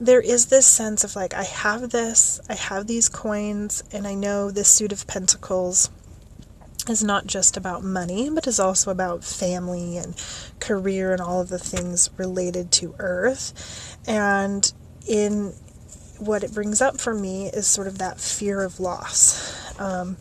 There 0.00 0.20
is 0.20 0.46
this 0.46 0.66
sense 0.66 1.04
of 1.04 1.14
like, 1.14 1.34
I 1.34 1.44
have 1.44 1.90
this, 1.90 2.40
I 2.48 2.54
have 2.54 2.86
these 2.86 3.08
coins, 3.08 3.84
and 3.92 4.06
I 4.06 4.14
know 4.14 4.50
this 4.50 4.68
suit 4.68 4.92
of 4.92 5.06
pentacles 5.06 5.90
is 6.88 7.04
not 7.04 7.26
just 7.26 7.56
about 7.56 7.84
money, 7.84 8.30
but 8.30 8.46
is 8.46 8.58
also 8.58 8.90
about 8.90 9.22
family 9.22 9.98
and 9.98 10.14
career 10.58 11.12
and 11.12 11.20
all 11.20 11.40
of 11.40 11.48
the 11.48 11.58
things 11.58 12.10
related 12.16 12.72
to 12.72 12.94
Earth. 12.98 13.98
And 14.06 14.72
in 15.06 15.52
what 16.18 16.42
it 16.42 16.52
brings 16.52 16.80
up 16.80 16.98
for 17.00 17.14
me 17.14 17.48
is 17.48 17.66
sort 17.66 17.86
of 17.86 17.98
that 17.98 18.20
fear 18.20 18.62
of 18.62 18.80
loss. 18.80 19.78
Um, 19.78 20.16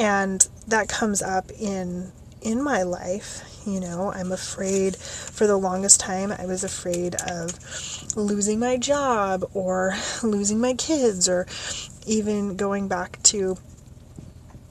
and 0.00 0.48
that 0.66 0.88
comes 0.88 1.22
up 1.22 1.50
in 1.60 2.10
in 2.40 2.62
my 2.62 2.82
life 2.82 3.42
you 3.66 3.78
know 3.78 4.10
i'm 4.14 4.32
afraid 4.32 4.96
for 4.96 5.46
the 5.46 5.56
longest 5.56 6.00
time 6.00 6.32
i 6.32 6.46
was 6.46 6.64
afraid 6.64 7.14
of 7.28 8.16
losing 8.16 8.58
my 8.58 8.78
job 8.78 9.44
or 9.52 9.94
losing 10.22 10.58
my 10.58 10.72
kids 10.72 11.28
or 11.28 11.46
even 12.06 12.56
going 12.56 12.88
back 12.88 13.22
to 13.22 13.56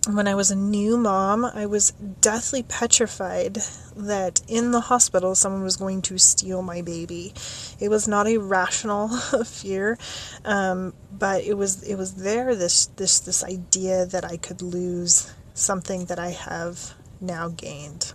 when 0.08 0.28
I 0.28 0.36
was 0.36 0.50
a 0.50 0.56
new 0.56 0.98
mom, 0.98 1.44
I 1.46 1.66
was 1.66 1.92
deathly 2.22 2.64
petrified 2.64 3.58
that 3.96 4.42
in 4.48 4.72
the 4.72 4.82
hospital 4.82 5.36
someone 5.36 5.64
was 5.64 5.76
going 5.76 6.02
to 6.04 6.18
steal 6.18 6.62
my 6.62 6.82
baby. 6.82 7.34
It 7.80 7.90
was 7.90 8.08
not 8.08 8.28
a 8.28 8.38
rational 8.38 9.10
fear, 9.46 9.98
um, 10.46 10.94
but 11.12 11.44
it 11.44 11.56
was 11.56 11.84
it 11.84 11.96
was 11.96 12.16
there. 12.16 12.56
This 12.56 12.86
this 12.86 13.20
this 13.20 13.44
idea 13.44 14.06
that 14.06 14.24
I 14.24 14.38
could 14.38 14.62
lose 14.62 15.34
something 15.54 16.06
that 16.06 16.20
I 16.20 16.30
have 16.30 16.94
now 17.20 17.50
gained. 17.50 18.14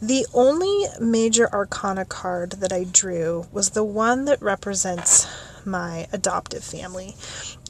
The 0.00 0.26
only 0.34 0.86
major 1.00 1.48
arcana 1.52 2.04
card 2.04 2.52
that 2.52 2.72
I 2.72 2.82
drew 2.82 3.46
was 3.52 3.70
the 3.70 3.84
one 3.84 4.24
that 4.24 4.42
represents 4.42 5.28
my 5.64 6.08
adoptive 6.12 6.64
family 6.64 7.14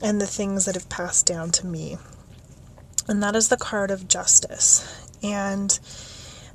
and 0.00 0.18
the 0.18 0.26
things 0.26 0.64
that 0.64 0.74
have 0.74 0.88
passed 0.88 1.26
down 1.26 1.50
to 1.50 1.66
me 1.66 1.98
and 3.08 3.22
that 3.22 3.36
is 3.36 3.48
the 3.48 3.56
card 3.56 3.90
of 3.90 4.08
justice. 4.08 5.08
And 5.22 5.78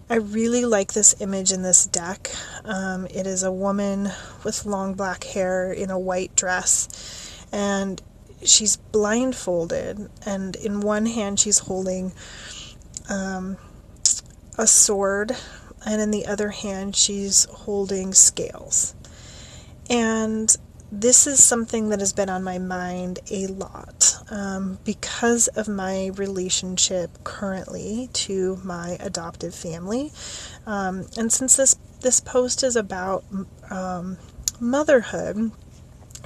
I 0.09 0.15
really 0.15 0.63
like 0.63 0.93
this 0.93 1.15
image 1.19 1.51
in 1.51 1.63
this 1.63 1.85
deck. 1.85 2.31
Um, 2.63 3.07
it 3.07 3.27
is 3.27 3.43
a 3.43 3.51
woman 3.51 4.09
with 4.43 4.65
long 4.65 4.93
black 4.93 5.25
hair 5.25 5.71
in 5.71 5.89
a 5.89 5.99
white 5.99 6.35
dress, 6.35 6.87
and 7.51 8.01
she's 8.43 8.77
blindfolded, 8.77 10.09
and 10.25 10.55
in 10.55 10.79
one 10.79 11.07
hand 11.07 11.39
she's 11.39 11.59
holding 11.59 12.13
um, 13.09 13.57
a 14.57 14.65
sword, 14.65 15.35
and 15.85 16.01
in 16.01 16.11
the 16.11 16.25
other 16.25 16.49
hand 16.49 16.95
she's 16.95 17.45
holding 17.45 18.13
scales. 18.13 18.95
And 19.89 20.55
this 20.89 21.27
is 21.27 21.43
something 21.43 21.89
that 21.89 21.99
has 21.99 22.13
been 22.13 22.29
on 22.29 22.43
my 22.43 22.59
mind 22.59 23.19
a 23.29 23.47
lot 23.47 24.16
um, 24.29 24.79
because 24.83 25.47
of 25.49 25.67
my 25.67 26.07
relationship 26.15 27.23
currently 27.23 28.09
to 28.13 28.59
my 28.63 28.97
adoptive 28.99 29.55
family. 29.55 30.11
Um, 30.65 31.07
and 31.17 31.31
since 31.31 31.55
this, 31.55 31.75
this 32.01 32.19
post 32.19 32.63
is 32.63 32.75
about 32.75 33.23
um, 33.69 34.17
motherhood, 34.59 35.51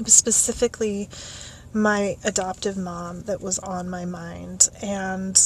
specifically 0.06 1.10
my 1.74 2.18
adoptive 2.24 2.78
mom 2.78 3.22
that 3.24 3.42
was 3.42 3.60
on 3.60 3.90
my 3.90 4.06
mind. 4.06 4.70
And 4.82 5.40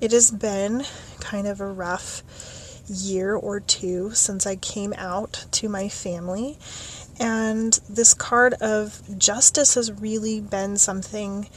it 0.00 0.12
has 0.12 0.30
been 0.30 0.84
kind 1.20 1.46
of 1.46 1.60
a 1.60 1.66
rough 1.66 2.22
year 2.88 3.34
or 3.34 3.60
two 3.60 4.12
since 4.14 4.46
I 4.46 4.56
came 4.56 4.94
out 4.96 5.46
to 5.52 5.68
my 5.68 5.88
family. 5.88 6.58
And 7.20 7.78
this 7.88 8.14
card 8.14 8.54
of 8.54 9.02
justice 9.18 9.74
has 9.74 9.90
really 9.92 10.40
been 10.40 10.76
something 10.76 11.48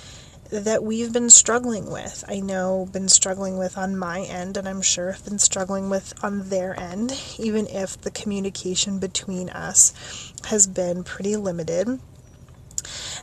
that 0.52 0.84
we've 0.84 1.14
been 1.14 1.30
struggling 1.30 1.90
with. 1.90 2.26
I 2.28 2.42
know 2.42 2.88
been 2.92 3.08
struggling 3.08 3.58
with 3.58 3.78
on 3.78 3.98
my 3.98 4.22
end 4.22 4.58
and 4.58 4.68
I'm 4.68 4.82
sure 4.82 5.14
have 5.14 5.24
been 5.24 5.40
struggling 5.40 5.90
with 5.90 6.14
on 6.22 6.50
their 6.50 6.78
end, 6.78 7.18
even 7.40 7.68
if 7.68 8.00
the 8.00 8.12
communication 8.12 9.00
between 9.00 9.50
us 9.50 10.34
has 10.48 10.68
been 10.68 11.04
pretty 11.04 11.38
limited. 11.38 12.00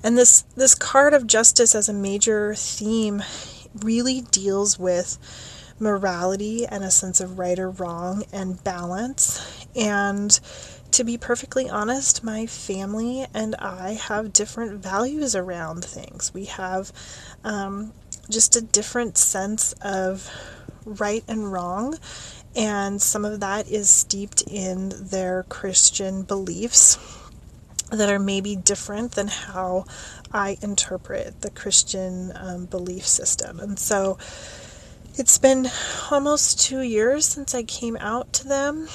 And 0.03 0.17
this 0.17 0.43
this 0.57 0.75
card 0.75 1.13
of 1.13 1.27
justice 1.27 1.75
as 1.75 1.89
a 1.89 1.93
major 1.93 2.55
theme 2.55 3.23
really 3.75 4.23
deals 4.23 4.79
with 4.79 5.19
morality 5.79 6.67
and 6.67 6.83
a 6.83 6.91
sense 6.91 7.21
of 7.21 7.39
right 7.39 7.59
or 7.59 7.71
wrong 7.71 8.25
and 8.33 8.63
balance 8.65 9.67
and 9.77 10.41
to 10.93 11.05
be 11.05 11.19
perfectly 11.19 11.69
honest, 11.69 12.25
my 12.25 12.47
family 12.47 13.27
and 13.35 13.55
I 13.57 13.93
have 13.93 14.33
different 14.33 14.83
values 14.83 15.35
around 15.35 15.85
things. 15.85 16.33
We 16.35 16.47
have 16.47 16.93
um, 17.45 17.93
just 18.31 18.57
a 18.57 18.61
different 18.61 19.17
sense 19.17 19.75
of 19.83 20.31
right 20.85 21.25
and 21.29 21.53
wrong, 21.53 21.99
and 22.57 23.01
some 23.01 23.25
of 23.25 23.41
that 23.41 23.69
is 23.69 23.91
steeped 23.91 24.43
in 24.43 24.93
their 24.97 25.45
Christian 25.45 26.23
beliefs 26.23 26.99
that 27.91 28.11
are 28.11 28.19
maybe 28.19 28.57
different 28.57 29.13
than 29.13 29.29
how 29.29 29.85
I 30.33 30.59
interpret 30.61 31.41
the 31.41 31.51
Christian 31.51 32.33
um, 32.35 32.67
belief 32.67 33.07
system. 33.07 33.61
And 33.61 33.79
so 33.79 34.19
it's 35.19 35.39
been 35.39 35.69
almost 36.11 36.61
two 36.61 36.81
years 36.81 37.27
since 37.27 37.55
I 37.55 37.63
came 37.65 37.97
out 37.97 38.33
to 38.35 38.49
them, 38.49 38.89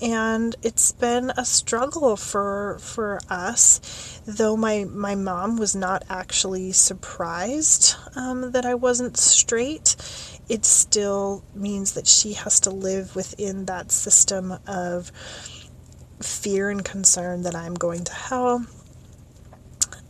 and 0.00 0.54
it's 0.62 0.92
been 0.92 1.30
a 1.36 1.44
struggle 1.44 2.16
for 2.16 2.78
for 2.80 3.20
us. 3.28 4.20
Though 4.26 4.56
my 4.56 4.84
my 4.84 5.14
mom 5.14 5.56
was 5.56 5.74
not 5.74 6.04
actually 6.08 6.72
surprised 6.72 7.96
um, 8.14 8.52
that 8.52 8.64
I 8.64 8.74
wasn't 8.74 9.16
straight, 9.16 9.96
it 10.48 10.64
still 10.64 11.42
means 11.54 11.92
that 11.92 12.06
she 12.06 12.34
has 12.34 12.60
to 12.60 12.70
live 12.70 13.16
within 13.16 13.64
that 13.66 13.90
system 13.90 14.54
of 14.66 15.10
fear 16.20 16.70
and 16.70 16.84
concern 16.84 17.42
that 17.42 17.54
I'm 17.54 17.74
going 17.74 18.04
to 18.04 18.12
hell. 18.12 18.66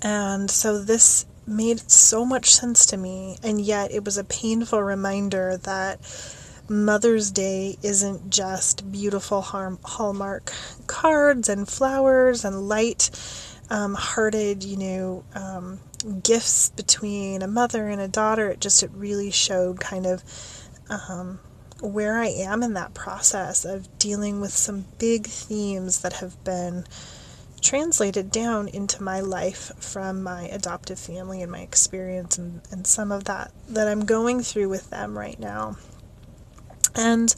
And 0.03 0.51
so 0.51 0.83
this 0.83 1.25
made 1.47 1.91
so 1.91 2.25
much 2.25 2.53
sense 2.53 2.87
to 2.87 2.97
me, 2.97 3.37
and 3.43 3.61
yet 3.61 3.93
it 3.93 4.05
was 4.05 4.19
a 4.19 4.25
painful 4.25 4.83
reminder 4.83 5.57
that 5.59 6.01
Mother's 6.69 7.31
Day 7.31 7.77
isn't 7.83 8.31
just 8.31 8.91
beautiful 8.91 9.43
Hallmark 9.43 10.51
cards 10.87 11.49
and 11.49 11.69
flowers 11.69 12.45
and 12.45 12.69
light 12.69 13.11
um, 13.71 13.95
hearted, 13.95 14.65
you 14.65 14.77
know, 14.77 15.25
um, 15.35 15.81
gifts 16.23 16.71
between 16.71 17.43
a 17.43 17.49
mother 17.49 17.89
and 17.89 18.01
a 18.01 18.09
daughter. 18.09 18.51
It 18.51 18.61
just, 18.61 18.83
it 18.83 18.91
really 18.95 19.31
showed 19.31 19.81
kind 19.81 20.07
of 20.07 20.23
um, 20.89 21.41
where 21.81 22.19
I 22.19 22.29
am 22.29 22.63
in 22.63 22.75
that 22.75 22.95
process 22.95 23.65
of 23.65 23.99
dealing 23.99 24.41
with 24.41 24.53
some 24.53 24.87
big 24.99 25.27
themes 25.27 26.01
that 26.01 26.15
have 26.15 26.43
been 26.45 26.85
translated 27.65 28.31
down 28.31 28.69
into 28.69 29.03
my 29.03 29.21
life 29.21 29.73
from 29.79 30.23
my 30.23 30.43
adoptive 30.45 30.99
family 30.99 31.43
and 31.43 31.51
my 31.51 31.61
experience 31.61 32.39
and, 32.39 32.61
and 32.71 32.87
some 32.87 33.11
of 33.11 33.25
that 33.25 33.51
that 33.69 33.89
I'm 33.89 34.05
going 34.05 34.43
through 34.43 34.69
with 34.69 34.91
them 34.91 35.19
right 35.19 35.39
now. 35.41 35.77
And 36.95 37.35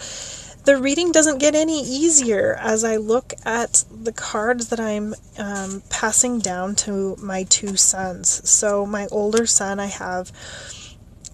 the 0.64 0.76
reading 0.76 1.12
doesn't 1.12 1.38
get 1.38 1.54
any 1.54 1.80
easier 1.80 2.59
as 2.61 2.83
I 2.83 2.97
look 2.97 3.33
at 3.45 3.85
the 3.90 4.12
cards 4.12 4.68
that 4.68 4.80
I'm 4.80 5.14
um, 5.38 5.83
passing 5.90 6.40
down 6.40 6.75
to 6.76 7.16
my 7.16 7.45
two 7.45 7.76
sons. 7.76 8.49
So, 8.50 8.85
my 8.85 9.06
older 9.12 9.47
son, 9.47 9.78
I 9.78 9.87
have 9.87 10.33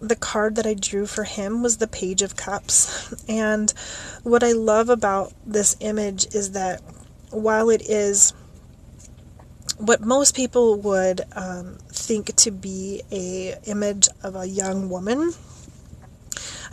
the 0.00 0.16
card 0.16 0.56
that 0.56 0.66
I 0.66 0.74
drew 0.74 1.06
for 1.06 1.24
him 1.24 1.62
was 1.62 1.78
the 1.78 1.86
Page 1.86 2.22
of 2.22 2.36
Cups. 2.36 3.14
And 3.28 3.72
what 4.22 4.42
I 4.42 4.52
love 4.52 4.90
about 4.90 5.32
this 5.46 5.76
image 5.80 6.34
is 6.34 6.52
that 6.52 6.82
while 7.30 7.70
it 7.70 7.82
is 7.88 8.34
what 9.82 10.00
most 10.00 10.36
people 10.36 10.76
would 10.76 11.22
um, 11.32 11.76
think 11.88 12.34
to 12.36 12.50
be 12.50 13.02
a 13.10 13.56
image 13.66 14.08
of 14.22 14.36
a 14.36 14.46
young 14.46 14.88
woman 14.88 15.32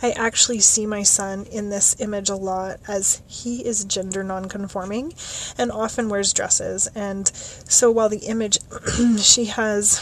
I 0.02 0.12
actually 0.12 0.60
see 0.60 0.86
my 0.86 1.02
son 1.02 1.44
in 1.46 1.68
this 1.68 2.00
image 2.00 2.30
a 2.30 2.34
lot 2.34 2.80
as 2.88 3.22
he 3.26 3.64
is 3.66 3.84
gender 3.84 4.24
nonconforming 4.24 5.12
and 5.58 5.70
often 5.70 6.08
wears 6.08 6.32
dresses. 6.32 6.88
And 6.94 7.28
so 7.28 7.90
while 7.90 8.08
the 8.08 8.18
image, 8.18 8.58
she 9.18 9.46
has 9.46 9.98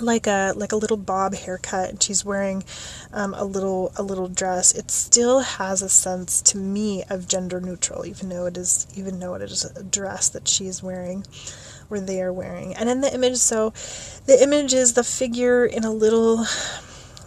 like 0.00 0.26
a 0.26 0.52
like 0.56 0.72
a 0.72 0.76
little 0.76 0.96
bob 0.96 1.34
haircut 1.34 1.90
and 1.90 2.02
she's 2.02 2.24
wearing 2.24 2.64
um, 3.12 3.34
a 3.34 3.44
little 3.44 3.92
a 3.96 4.02
little 4.02 4.28
dress 4.28 4.72
it 4.74 4.90
still 4.90 5.40
has 5.40 5.82
a 5.82 5.88
sense 5.88 6.42
to 6.42 6.58
me 6.58 7.04
of 7.08 7.28
gender 7.28 7.60
neutral 7.60 8.04
even 8.04 8.28
though 8.28 8.46
it 8.46 8.56
is 8.56 8.86
even 8.96 9.20
though 9.20 9.34
it 9.34 9.42
is 9.42 9.64
a 9.64 9.82
dress 9.82 10.28
that 10.28 10.48
she 10.48 10.66
is 10.66 10.82
wearing 10.82 11.24
or 11.90 12.00
they 12.00 12.20
are 12.22 12.32
wearing. 12.32 12.74
And 12.74 12.88
in 12.88 13.00
the 13.00 13.12
image 13.12 13.36
so 13.36 13.70
the 14.26 14.42
image 14.42 14.72
is 14.72 14.94
the 14.94 15.04
figure 15.04 15.64
in 15.64 15.84
a 15.84 15.90
little 15.90 16.44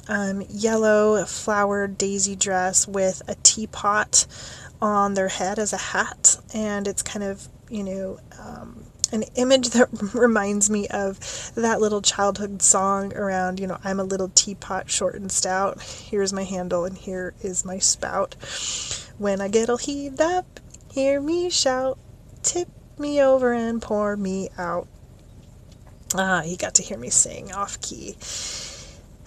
um, 0.08 0.44
yellow 0.50 1.24
flowered 1.26 1.98
daisy 1.98 2.36
dress 2.36 2.88
with 2.88 3.22
a 3.28 3.36
teapot 3.44 4.26
on 4.82 5.14
their 5.16 5.28
head 5.28 5.60
as 5.60 5.74
a 5.74 5.78
hat, 5.78 6.38
and 6.54 6.88
it's 6.88 7.02
kind 7.02 7.24
of, 7.24 7.48
you 7.70 7.84
know, 7.84 8.20
um, 8.40 8.84
an 9.12 9.24
image 9.36 9.70
that 9.70 9.90
reminds 10.14 10.70
me 10.70 10.88
of 10.88 11.52
that 11.56 11.80
little 11.80 12.02
childhood 12.02 12.62
song 12.62 13.14
around, 13.16 13.60
you 13.60 13.68
know, 13.68 13.78
I'm 13.84 14.00
a 14.00 14.04
little 14.04 14.30
teapot, 14.30 14.90
short 14.90 15.16
and 15.16 15.32
stout. 15.32 15.82
Here's 15.82 16.34
my 16.34 16.44
handle, 16.44 16.86
and 16.86 16.98
here 16.98 17.34
is 17.42 17.66
my 17.66 17.80
spout. 17.80 18.36
When 19.18 19.42
I 19.42 19.48
get 19.48 19.70
all 19.70 19.78
heaved 19.78 20.22
up, 20.22 20.60
hear 20.92 21.20
me 21.22 21.50
shout, 21.50 21.98
tip 22.44 22.68
me 23.00 23.22
over 23.22 23.54
and 23.54 23.82
pour 23.82 24.16
me 24.18 24.50
out. 24.58 24.88
Ah, 26.16 26.42
he 26.42 26.56
got 26.56 26.74
to 26.76 26.84
hear 26.84 26.98
me 26.98 27.10
sing 27.10 27.52
off 27.52 27.80
key. 27.82 28.16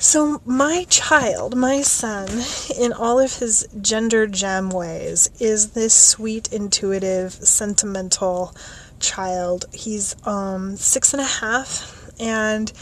So, 0.03 0.41
my 0.47 0.87
child, 0.89 1.55
my 1.55 1.83
son, 1.83 2.27
in 2.75 2.91
all 2.91 3.21
of 3.21 3.39
his 3.39 3.69
gender 3.83 4.27
gem 4.27 4.71
ways, 4.71 5.29
is 5.39 5.73
this 5.73 5.93
sweet, 5.93 6.51
intuitive, 6.51 7.35
sentimental 7.35 8.55
child. 9.01 9.65
He's 9.73 10.15
um, 10.27 10.77
six 10.77 11.13
and 11.13 11.21
a 11.21 11.27
half, 11.27 12.11
and 12.21 12.73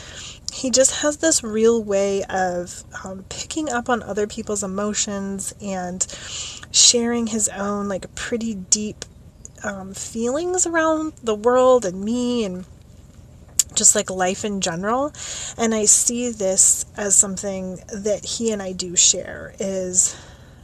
he 0.53 0.71
just 0.71 1.03
has 1.03 1.19
this 1.19 1.43
real 1.43 1.83
way 1.83 2.25
of 2.25 2.85
um, 3.05 3.25
picking 3.29 3.71
up 3.71 3.89
on 3.89 4.03
other 4.03 4.27
people's 4.27 4.63
emotions 4.63 5.55
and 5.63 6.07
sharing 6.71 7.29
his 7.29 7.49
own, 7.49 7.89
like, 7.89 8.15
pretty 8.15 8.55
deep 8.55 9.05
um, 9.63 9.95
feelings 9.95 10.67
around 10.67 11.13
the 11.23 11.35
world 11.35 11.85
and 11.85 12.01
me 12.01 12.45
and 12.45 12.65
just 13.75 13.95
like 13.95 14.11
life 14.11 14.45
in 14.45 14.61
general. 14.61 15.13
And 15.57 15.75
I 15.75 15.85
see 15.85 16.31
this 16.31 16.87
as 16.97 17.17
something 17.17 17.79
that 17.93 18.25
he 18.25 18.51
and 18.51 18.63
I 18.63 18.73
do 18.73 18.97
share 18.97 19.55
is 19.61 20.17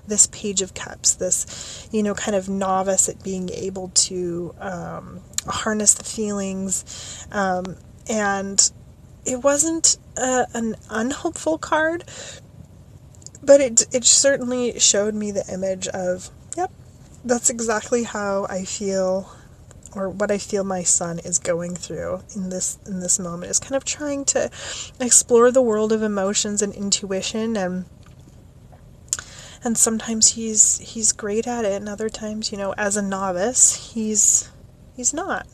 this 0.07 0.27
page 0.29 0.62
of 0.62 0.75
cups, 0.75 1.14
this, 1.14 1.88
you 1.93 2.03
know, 2.03 2.14
kind 2.14 2.35
of 2.35 2.49
novice 2.49 3.09
at 3.09 3.23
being 3.23 3.51
able 3.51 3.88
to 3.88 4.55
um, 4.59 5.21
harness 5.47 5.95
the 5.95 6.05
feelings. 6.05 7.27
Um, 7.33 7.77
and 8.09 8.71
it 9.25 9.43
wasn't 9.43 9.97
a, 10.17 10.47
an 10.55 10.77
unhopeful 10.90 11.59
card, 11.59 12.05
but 13.43 13.61
it, 13.61 13.87
it 13.95 14.05
certainly 14.05 14.79
showed 14.79 15.14
me 15.14 15.31
the 15.31 15.45
image 15.53 15.88
of, 15.88 16.31
yep, 16.57 16.71
that's 17.25 17.51
exactly 17.51 18.05
how 18.05 18.47
I 18.49 18.64
feel 18.64 19.35
or 19.95 20.09
what 20.09 20.31
I 20.31 20.38
feel 20.38 20.64
my 20.64 20.83
son 20.83 21.19
is 21.21 21.38
going 21.38 21.75
through 21.77 22.23
in 22.35 22.49
this 22.49 22.79
in 22.87 23.01
this 23.01 23.19
moment 23.19 23.51
is 23.51 23.61
kind 23.61 23.77
of 23.77 23.85
trying 23.85 24.25
to 24.27 24.51
explore 25.01 25.51
the 25.51 25.62
world 25.62 25.93
of 25.93 26.03
emotions 26.03 26.62
and 26.62 26.75
intuition 26.75 27.57
and 27.57 27.85
and 29.64 29.79
sometimes 29.79 30.33
he's 30.33 30.79
he's 30.79 31.12
great 31.12 31.46
at 31.46 31.64
it 31.64 31.72
and 31.72 31.88
other 31.88 32.09
times 32.09 32.53
you 32.53 32.59
know 32.59 32.72
as 32.77 32.96
a 32.96 33.03
novice 33.03 33.92
he's 33.92 34.50
he's 34.96 35.14
not. 35.14 35.46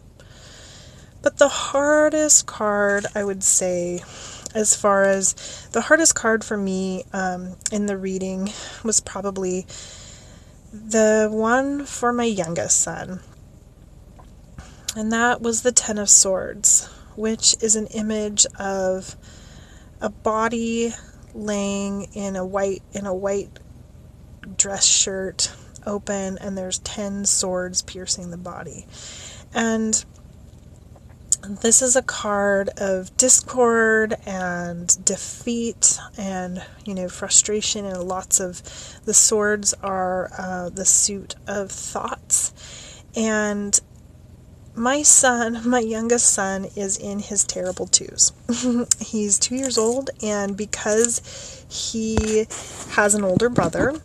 But 1.22 1.36
the 1.36 1.48
hardest 1.48 2.46
card 2.46 3.06
i 3.14 3.22
would 3.22 3.42
say 3.44 4.00
as 4.54 4.74
far 4.74 5.04
as 5.04 5.68
the 5.72 5.82
hardest 5.82 6.14
card 6.14 6.44
for 6.44 6.56
me 6.56 7.04
um, 7.12 7.56
in 7.70 7.86
the 7.86 7.96
reading 7.96 8.50
was 8.82 9.00
probably 9.00 9.66
the 10.72 11.28
one 11.30 11.84
for 11.84 12.12
my 12.12 12.24
youngest 12.24 12.80
son. 12.80 13.20
And 14.96 15.12
that 15.12 15.40
was 15.40 15.62
the 15.62 15.72
Ten 15.72 15.98
of 15.98 16.10
Swords, 16.10 16.86
which 17.14 17.54
is 17.60 17.76
an 17.76 17.86
image 17.88 18.44
of 18.58 19.16
a 20.00 20.10
body 20.10 20.92
laying 21.32 22.04
in 22.14 22.34
a 22.34 22.44
white 22.44 22.82
in 22.92 23.06
a 23.06 23.14
white 23.14 23.60
dress 24.56 24.84
shirt 24.84 25.52
open 25.86 26.38
and 26.38 26.56
there's 26.56 26.78
10 26.80 27.24
swords 27.24 27.82
piercing 27.82 28.30
the 28.30 28.36
body. 28.36 28.86
And 29.54 30.04
this 31.42 31.80
is 31.80 31.96
a 31.96 32.02
card 32.02 32.68
of 32.76 33.16
discord 33.16 34.14
and 34.26 35.04
defeat 35.04 35.98
and 36.18 36.62
you 36.84 36.94
know 36.94 37.08
frustration 37.08 37.86
and 37.86 38.02
lots 38.02 38.40
of 38.40 38.62
the 39.06 39.14
swords 39.14 39.72
are 39.82 40.30
uh, 40.36 40.68
the 40.68 40.84
suit 40.84 41.36
of 41.46 41.72
thoughts 41.72 42.52
and 43.16 43.80
my 44.74 45.02
son, 45.02 45.60
my 45.68 45.80
youngest 45.80 46.30
son, 46.30 46.66
is 46.76 46.96
in 46.96 47.18
his 47.18 47.44
terrible 47.44 47.86
twos. 47.86 48.32
He's 49.00 49.38
two 49.38 49.56
years 49.56 49.76
old, 49.76 50.10
and 50.22 50.56
because 50.56 51.64
he 51.68 52.46
has 52.92 53.14
an 53.14 53.24
older 53.24 53.48
brother, 53.48 54.00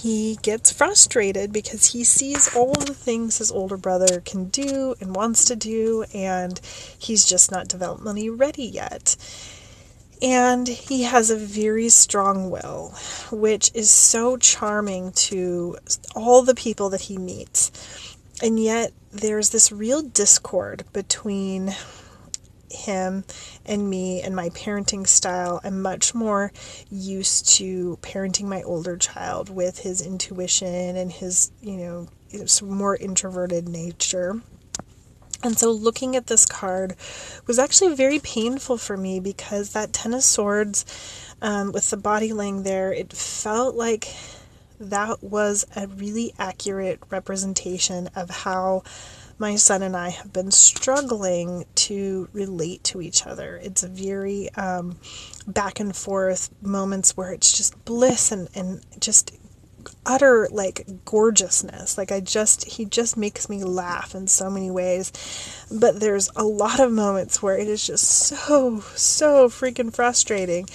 he 0.00 0.38
gets 0.40 0.72
frustrated 0.72 1.52
because 1.52 1.92
he 1.92 2.04
sees 2.04 2.54
all 2.56 2.72
the 2.72 2.94
things 2.94 3.36
his 3.36 3.52
older 3.52 3.76
brother 3.76 4.20
can 4.20 4.46
do 4.46 4.94
and 4.98 5.14
wants 5.14 5.44
to 5.44 5.56
do, 5.56 6.04
and 6.14 6.58
he's 6.98 7.26
just 7.26 7.50
not 7.50 7.68
developmentally 7.68 8.30
ready 8.32 8.64
yet. 8.64 9.16
And 10.22 10.66
he 10.66 11.02
has 11.02 11.30
a 11.30 11.36
very 11.36 11.90
strong 11.90 12.50
will, 12.50 12.94
which 13.30 13.70
is 13.74 13.90
so 13.90 14.38
charming 14.38 15.12
to 15.12 15.76
all 16.14 16.42
the 16.42 16.54
people 16.54 16.88
that 16.90 17.02
he 17.02 17.18
meets. 17.18 18.16
And 18.42 18.58
yet, 18.58 18.92
there's 19.12 19.50
this 19.50 19.70
real 19.70 20.00
discord 20.00 20.84
between 20.94 21.74
him 22.70 23.24
and 23.66 23.88
me 23.88 24.22
and 24.22 24.34
my 24.34 24.48
parenting 24.50 25.06
style. 25.06 25.60
I'm 25.64 25.82
much 25.82 26.14
more 26.14 26.52
used 26.90 27.48
to 27.56 27.98
parenting 28.02 28.44
my 28.44 28.62
older 28.62 28.96
child 28.96 29.50
with 29.50 29.80
his 29.80 30.00
intuition 30.04 30.96
and 30.96 31.10
his, 31.10 31.50
you 31.60 31.76
know, 31.76 32.08
more 32.62 32.96
introverted 32.96 33.68
nature. 33.68 34.40
And 35.42 35.58
so 35.58 35.70
looking 35.70 36.16
at 36.16 36.26
this 36.26 36.44
card 36.44 36.96
was 37.46 37.58
actually 37.58 37.94
very 37.94 38.18
painful 38.18 38.76
for 38.76 38.96
me 38.96 39.20
because 39.20 39.72
that 39.72 39.92
Ten 39.92 40.12
of 40.12 40.22
Swords, 40.22 40.84
um, 41.40 41.72
with 41.72 41.88
the 41.90 41.96
body 41.96 42.32
laying 42.32 42.62
there, 42.62 42.92
it 42.92 43.12
felt 43.12 43.74
like 43.74 44.14
that 44.78 45.22
was 45.22 45.66
a 45.76 45.86
really 45.86 46.34
accurate 46.38 47.00
representation 47.10 48.08
of 48.14 48.30
how 48.30 48.82
my 49.40 49.56
son 49.56 49.82
and 49.82 49.96
I 49.96 50.10
have 50.10 50.34
been 50.34 50.50
struggling 50.50 51.64
to 51.74 52.28
relate 52.32 52.84
to 52.84 53.00
each 53.00 53.26
other. 53.26 53.56
It's 53.56 53.82
a 53.82 53.88
very 53.88 54.52
um, 54.54 54.98
back 55.46 55.80
and 55.80 55.96
forth 55.96 56.50
moments 56.60 57.16
where 57.16 57.32
it's 57.32 57.56
just 57.56 57.82
bliss 57.86 58.30
and, 58.32 58.48
and 58.54 58.84
just 59.00 59.32
utter 60.04 60.46
like 60.52 60.86
gorgeousness. 61.06 61.96
Like 61.96 62.12
I 62.12 62.20
just, 62.20 62.64
he 62.66 62.84
just 62.84 63.16
makes 63.16 63.48
me 63.48 63.64
laugh 63.64 64.14
in 64.14 64.26
so 64.26 64.50
many 64.50 64.70
ways. 64.70 65.10
But 65.70 66.00
there's 66.00 66.28
a 66.36 66.44
lot 66.44 66.78
of 66.78 66.92
moments 66.92 67.42
where 67.42 67.56
it 67.56 67.66
is 67.66 67.86
just 67.86 68.04
so, 68.04 68.80
so 68.94 69.48
freaking 69.48 69.94
frustrating 69.94 70.66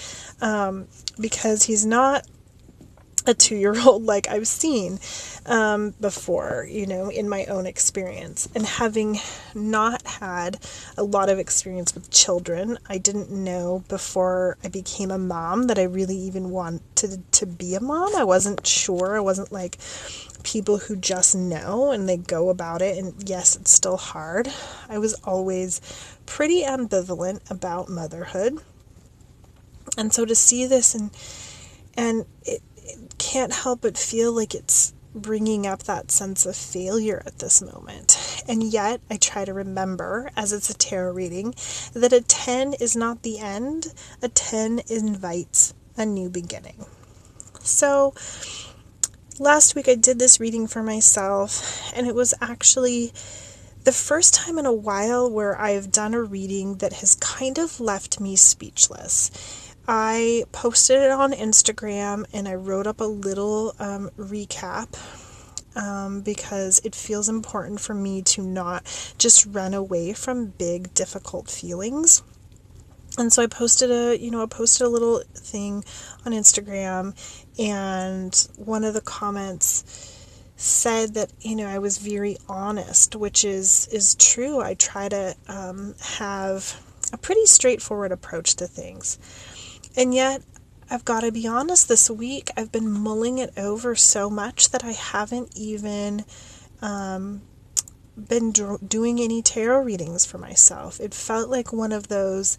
um, 0.41 0.87
because 1.19 1.63
he's 1.63 1.85
not 1.85 2.25
a 3.25 3.33
two 3.33 3.55
year 3.55 3.75
old 3.85 4.03
like 4.05 4.27
I've 4.27 4.47
seen 4.47 4.99
um, 5.45 5.93
before, 5.99 6.67
you 6.69 6.85
know, 6.85 7.09
in 7.09 7.29
my 7.29 7.45
own 7.45 7.65
experience. 7.65 8.47
And 8.55 8.65
having 8.65 9.19
not 9.53 10.05
had 10.05 10.59
a 10.97 11.03
lot 11.03 11.29
of 11.29 11.39
experience 11.39 11.93
with 11.93 12.11
children, 12.11 12.77
I 12.87 12.97
didn't 12.97 13.31
know 13.31 13.83
before 13.87 14.57
I 14.63 14.69
became 14.69 15.11
a 15.11 15.17
mom 15.17 15.67
that 15.67 15.79
I 15.79 15.83
really 15.83 16.17
even 16.17 16.49
wanted 16.49 17.31
to 17.31 17.45
be 17.45 17.75
a 17.75 17.79
mom. 17.79 18.15
I 18.15 18.23
wasn't 18.23 18.65
sure. 18.65 19.15
I 19.15 19.21
wasn't 19.21 19.51
like 19.51 19.77
people 20.43 20.77
who 20.77 20.95
just 20.95 21.35
know 21.35 21.91
and 21.91 22.07
they 22.07 22.17
go 22.17 22.49
about 22.49 22.81
it. 22.81 22.97
And 22.97 23.27
yes, 23.27 23.55
it's 23.55 23.71
still 23.71 23.97
hard. 23.97 24.47
I 24.87 24.97
was 24.97 25.13
always 25.23 25.81
pretty 26.25 26.63
ambivalent 26.63 27.49
about 27.49 27.89
motherhood. 27.89 28.59
And 29.97 30.13
so 30.13 30.25
to 30.25 30.35
see 30.35 30.65
this 30.65 30.93
and 30.93 31.11
and 31.97 32.25
it, 32.43 32.61
can't 33.17 33.53
help 33.53 33.81
but 33.81 33.97
feel 33.97 34.31
like 34.31 34.53
it's 34.53 34.93
bringing 35.15 35.65
up 35.65 35.83
that 35.83 36.11
sense 36.11 36.45
of 36.45 36.55
failure 36.55 37.23
at 37.25 37.39
this 37.39 37.61
moment. 37.61 38.43
And 38.47 38.61
yet, 38.61 39.01
I 39.09 39.17
try 39.17 39.45
to 39.45 39.53
remember, 39.53 40.29
as 40.35 40.51
it's 40.51 40.69
a 40.69 40.77
tarot 40.77 41.13
reading, 41.13 41.55
that 41.93 42.13
a 42.13 42.21
10 42.21 42.73
is 42.73 42.95
not 42.95 43.23
the 43.23 43.39
end, 43.39 43.93
a 44.21 44.27
10 44.27 44.81
invites 44.89 45.73
a 45.97 46.05
new 46.05 46.29
beginning. 46.29 46.85
So, 47.61 48.13
last 49.39 49.73
week 49.75 49.87
I 49.87 49.95
did 49.95 50.19
this 50.19 50.39
reading 50.39 50.67
for 50.67 50.83
myself, 50.83 51.91
and 51.95 52.05
it 52.05 52.13
was 52.13 52.33
actually 52.41 53.13
the 53.85 53.91
first 53.91 54.33
time 54.33 54.57
in 54.57 54.65
a 54.65 54.73
while 54.73 55.29
where 55.29 55.59
I've 55.59 55.91
done 55.91 56.13
a 56.13 56.21
reading 56.21 56.77
that 56.77 56.93
has 56.93 57.15
kind 57.15 57.57
of 57.57 57.79
left 57.79 58.19
me 58.19 58.35
speechless. 58.35 59.31
I 59.87 60.45
posted 60.51 61.01
it 61.01 61.11
on 61.11 61.31
Instagram 61.33 62.25
and 62.33 62.47
I 62.47 62.55
wrote 62.55 62.87
up 62.87 63.01
a 63.01 63.05
little 63.05 63.75
um, 63.79 64.09
recap 64.17 64.97
um, 65.75 66.21
because 66.21 66.79
it 66.83 66.95
feels 66.95 67.29
important 67.29 67.79
for 67.79 67.93
me 67.93 68.21
to 68.23 68.41
not 68.41 68.83
just 69.17 69.45
run 69.45 69.73
away 69.73 70.13
from 70.13 70.47
big, 70.47 70.93
difficult 70.93 71.49
feelings. 71.49 72.23
And 73.17 73.31
so 73.31 73.43
I 73.43 73.47
posted 73.47 73.91
a, 73.91 74.17
you 74.17 74.31
know, 74.31 74.41
I 74.41 74.45
posted 74.47 74.87
a 74.87 74.89
little 74.89 75.21
thing 75.35 75.85
on 76.25 76.33
Instagram, 76.33 77.15
and 77.57 78.47
one 78.57 78.83
of 78.83 78.93
the 78.93 79.01
comments 79.01 80.11
said 80.57 81.13
that 81.15 81.31
you 81.41 81.55
know 81.55 81.67
I 81.67 81.79
was 81.79 81.97
very 81.97 82.37
honest, 82.49 83.15
which 83.15 83.45
is 83.45 83.87
is 83.87 84.15
true. 84.15 84.59
I 84.59 84.73
try 84.73 85.07
to 85.09 85.35
um, 85.47 85.95
have 86.01 86.81
a 87.13 87.17
pretty 87.17 87.45
straightforward 87.45 88.11
approach 88.11 88.55
to 88.57 88.67
things. 88.67 89.17
And 89.97 90.13
yet, 90.13 90.43
I've 90.89 91.05
got 91.05 91.21
to 91.21 91.31
be 91.31 91.47
honest, 91.47 91.87
this 91.87 92.09
week 92.09 92.51
I've 92.55 92.71
been 92.71 92.91
mulling 92.91 93.37
it 93.37 93.53
over 93.57 93.95
so 93.95 94.29
much 94.29 94.69
that 94.69 94.83
I 94.83 94.91
haven't 94.91 95.51
even 95.55 96.25
um, 96.81 97.41
been 98.15 98.51
doing 98.51 99.19
any 99.19 99.41
tarot 99.41 99.81
readings 99.81 100.25
for 100.25 100.37
myself. 100.37 100.99
It 100.99 101.13
felt 101.13 101.49
like 101.49 101.73
one 101.73 101.91
of 101.91 102.07
those 102.07 102.57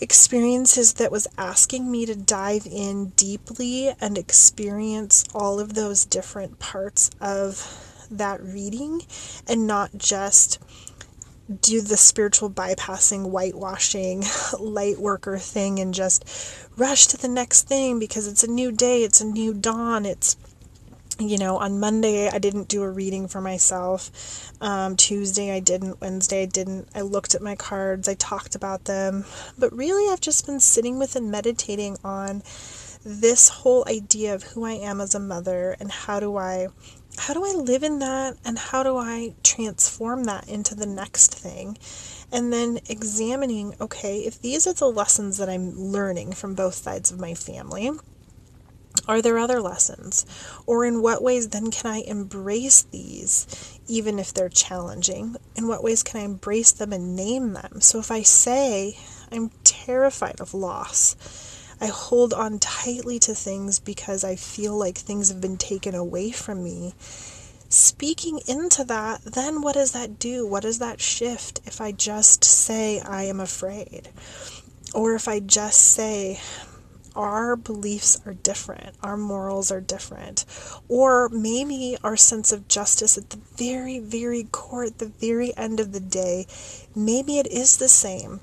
experiences 0.00 0.94
that 0.94 1.12
was 1.12 1.28
asking 1.36 1.90
me 1.90 2.06
to 2.06 2.16
dive 2.16 2.66
in 2.66 3.10
deeply 3.10 3.94
and 4.00 4.16
experience 4.16 5.24
all 5.34 5.60
of 5.60 5.74
those 5.74 6.04
different 6.04 6.58
parts 6.58 7.10
of 7.20 8.06
that 8.10 8.42
reading 8.42 9.02
and 9.46 9.66
not 9.66 9.90
just 9.96 10.58
do 11.50 11.80
the 11.80 11.96
spiritual 11.96 12.50
bypassing, 12.50 13.30
whitewashing, 13.30 14.24
light 14.60 14.98
worker 14.98 15.38
thing 15.38 15.78
and 15.78 15.92
just 15.92 16.24
rush 16.76 17.06
to 17.08 17.16
the 17.16 17.28
next 17.28 17.62
thing 17.68 17.98
because 17.98 18.26
it's 18.26 18.44
a 18.44 18.50
new 18.50 18.70
day, 18.70 19.02
it's 19.02 19.20
a 19.20 19.26
new 19.26 19.52
dawn, 19.52 20.06
it's 20.06 20.36
you 21.18 21.36
know, 21.36 21.58
on 21.58 21.78
Monday 21.78 22.28
I 22.28 22.38
didn't 22.38 22.68
do 22.68 22.82
a 22.82 22.90
reading 22.90 23.28
for 23.28 23.42
myself. 23.42 24.50
Um, 24.62 24.96
Tuesday 24.96 25.54
I 25.54 25.60
didn't. 25.60 26.00
Wednesday 26.00 26.42
I 26.42 26.46
didn't. 26.46 26.88
I 26.94 27.02
looked 27.02 27.34
at 27.34 27.42
my 27.42 27.56
cards. 27.56 28.08
I 28.08 28.14
talked 28.14 28.54
about 28.54 28.86
them. 28.86 29.26
But 29.58 29.70
really, 29.76 30.10
I've 30.10 30.22
just 30.22 30.46
been 30.46 30.60
sitting 30.60 30.98
with 30.98 31.16
and 31.16 31.30
meditating 31.30 31.98
on 32.02 32.42
this 33.04 33.48
whole 33.48 33.84
idea 33.86 34.34
of 34.34 34.44
who 34.44 34.64
I 34.64 34.72
am 34.72 35.00
as 35.00 35.14
a 35.14 35.20
mother 35.20 35.76
and 35.78 35.90
how 35.90 36.20
do 36.20 36.36
I 36.36 36.68
how 37.18 37.34
do 37.34 37.44
I 37.44 37.52
live 37.52 37.82
in 37.82 37.98
that 37.98 38.36
and 38.44 38.58
how 38.58 38.82
do 38.82 38.96
I 38.96 39.34
transform 39.42 40.24
that 40.24 40.48
into 40.48 40.74
the 40.74 40.86
next 40.86 41.34
thing? 41.34 41.76
And 42.32 42.52
then 42.52 42.78
examining, 42.88 43.74
okay, 43.80 44.20
if 44.20 44.40
these 44.40 44.66
are 44.66 44.72
the 44.72 44.86
lessons 44.86 45.36
that 45.38 45.48
I'm 45.48 45.72
learning 45.78 46.32
from 46.32 46.54
both 46.54 46.74
sides 46.74 47.10
of 47.10 47.18
my 47.18 47.34
family, 47.34 47.90
are 49.08 49.22
there 49.22 49.38
other 49.38 49.60
lessons? 49.60 50.24
Or 50.66 50.84
in 50.84 51.02
what 51.02 51.22
ways 51.22 51.48
then 51.48 51.70
can 51.70 51.90
I 51.90 52.02
embrace 52.02 52.82
these, 52.82 53.78
even 53.88 54.18
if 54.18 54.32
they're 54.32 54.48
challenging? 54.48 55.36
In 55.56 55.66
what 55.66 55.82
ways 55.82 56.02
can 56.02 56.20
I 56.20 56.24
embrace 56.24 56.70
them 56.72 56.92
and 56.92 57.16
name 57.16 57.52
them? 57.52 57.80
So 57.80 57.98
if 57.98 58.10
I 58.10 58.22
say, 58.22 58.98
I'm 59.32 59.50
terrified 59.64 60.40
of 60.40 60.54
loss, 60.54 61.16
I 61.80 61.86
hold 61.86 62.34
on 62.34 62.58
tightly 62.58 63.18
to 63.20 63.34
things 63.34 63.78
because 63.78 64.22
I 64.22 64.36
feel 64.36 64.76
like 64.76 64.98
things 64.98 65.30
have 65.30 65.40
been 65.40 65.56
taken 65.56 65.94
away 65.94 66.30
from 66.30 66.62
me. 66.62 66.94
Speaking 67.68 68.40
into 68.46 68.84
that, 68.84 69.22
then 69.22 69.62
what 69.62 69.74
does 69.74 69.92
that 69.92 70.18
do? 70.18 70.46
What 70.46 70.64
does 70.64 70.78
that 70.80 71.00
shift 71.00 71.60
if 71.66 71.80
I 71.80 71.92
just 71.92 72.44
say 72.44 73.00
I 73.00 73.22
am 73.24 73.40
afraid? 73.40 74.08
Or 74.92 75.14
if 75.14 75.28
I 75.28 75.38
just 75.40 75.80
say, 75.80 76.40
our 77.16 77.56
beliefs 77.56 78.20
are 78.26 78.34
different, 78.34 78.94
our 79.02 79.16
morals 79.16 79.70
are 79.70 79.80
different, 79.80 80.44
or 80.88 81.28
maybe 81.30 81.96
our 82.02 82.16
sense 82.16 82.52
of 82.52 82.68
justice 82.68 83.18
at 83.18 83.30
the 83.30 83.38
very, 83.56 83.98
very 83.98 84.44
core, 84.44 84.84
at 84.84 84.98
the 84.98 85.06
very 85.06 85.56
end 85.56 85.80
of 85.80 85.92
the 85.92 86.00
day, 86.00 86.46
maybe 86.94 87.38
it 87.38 87.46
is 87.46 87.76
the 87.76 87.88
same, 87.88 88.40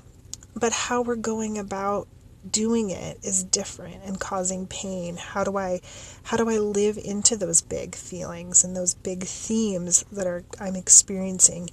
but 0.54 0.72
how 0.72 1.02
we're 1.02 1.16
going 1.16 1.58
about 1.58 2.08
doing 2.52 2.90
it 2.90 3.18
is 3.22 3.44
different 3.44 4.02
and 4.04 4.18
causing 4.18 4.66
pain. 4.66 5.16
How 5.16 5.44
do 5.44 5.56
i 5.56 5.80
how 6.24 6.36
do 6.36 6.48
i 6.48 6.58
live 6.58 6.98
into 6.98 7.36
those 7.36 7.60
big 7.60 7.94
feelings 7.94 8.64
and 8.64 8.76
those 8.76 8.94
big 8.94 9.24
themes 9.24 10.04
that 10.12 10.26
are 10.26 10.44
i'm 10.60 10.76
experiencing 10.76 11.68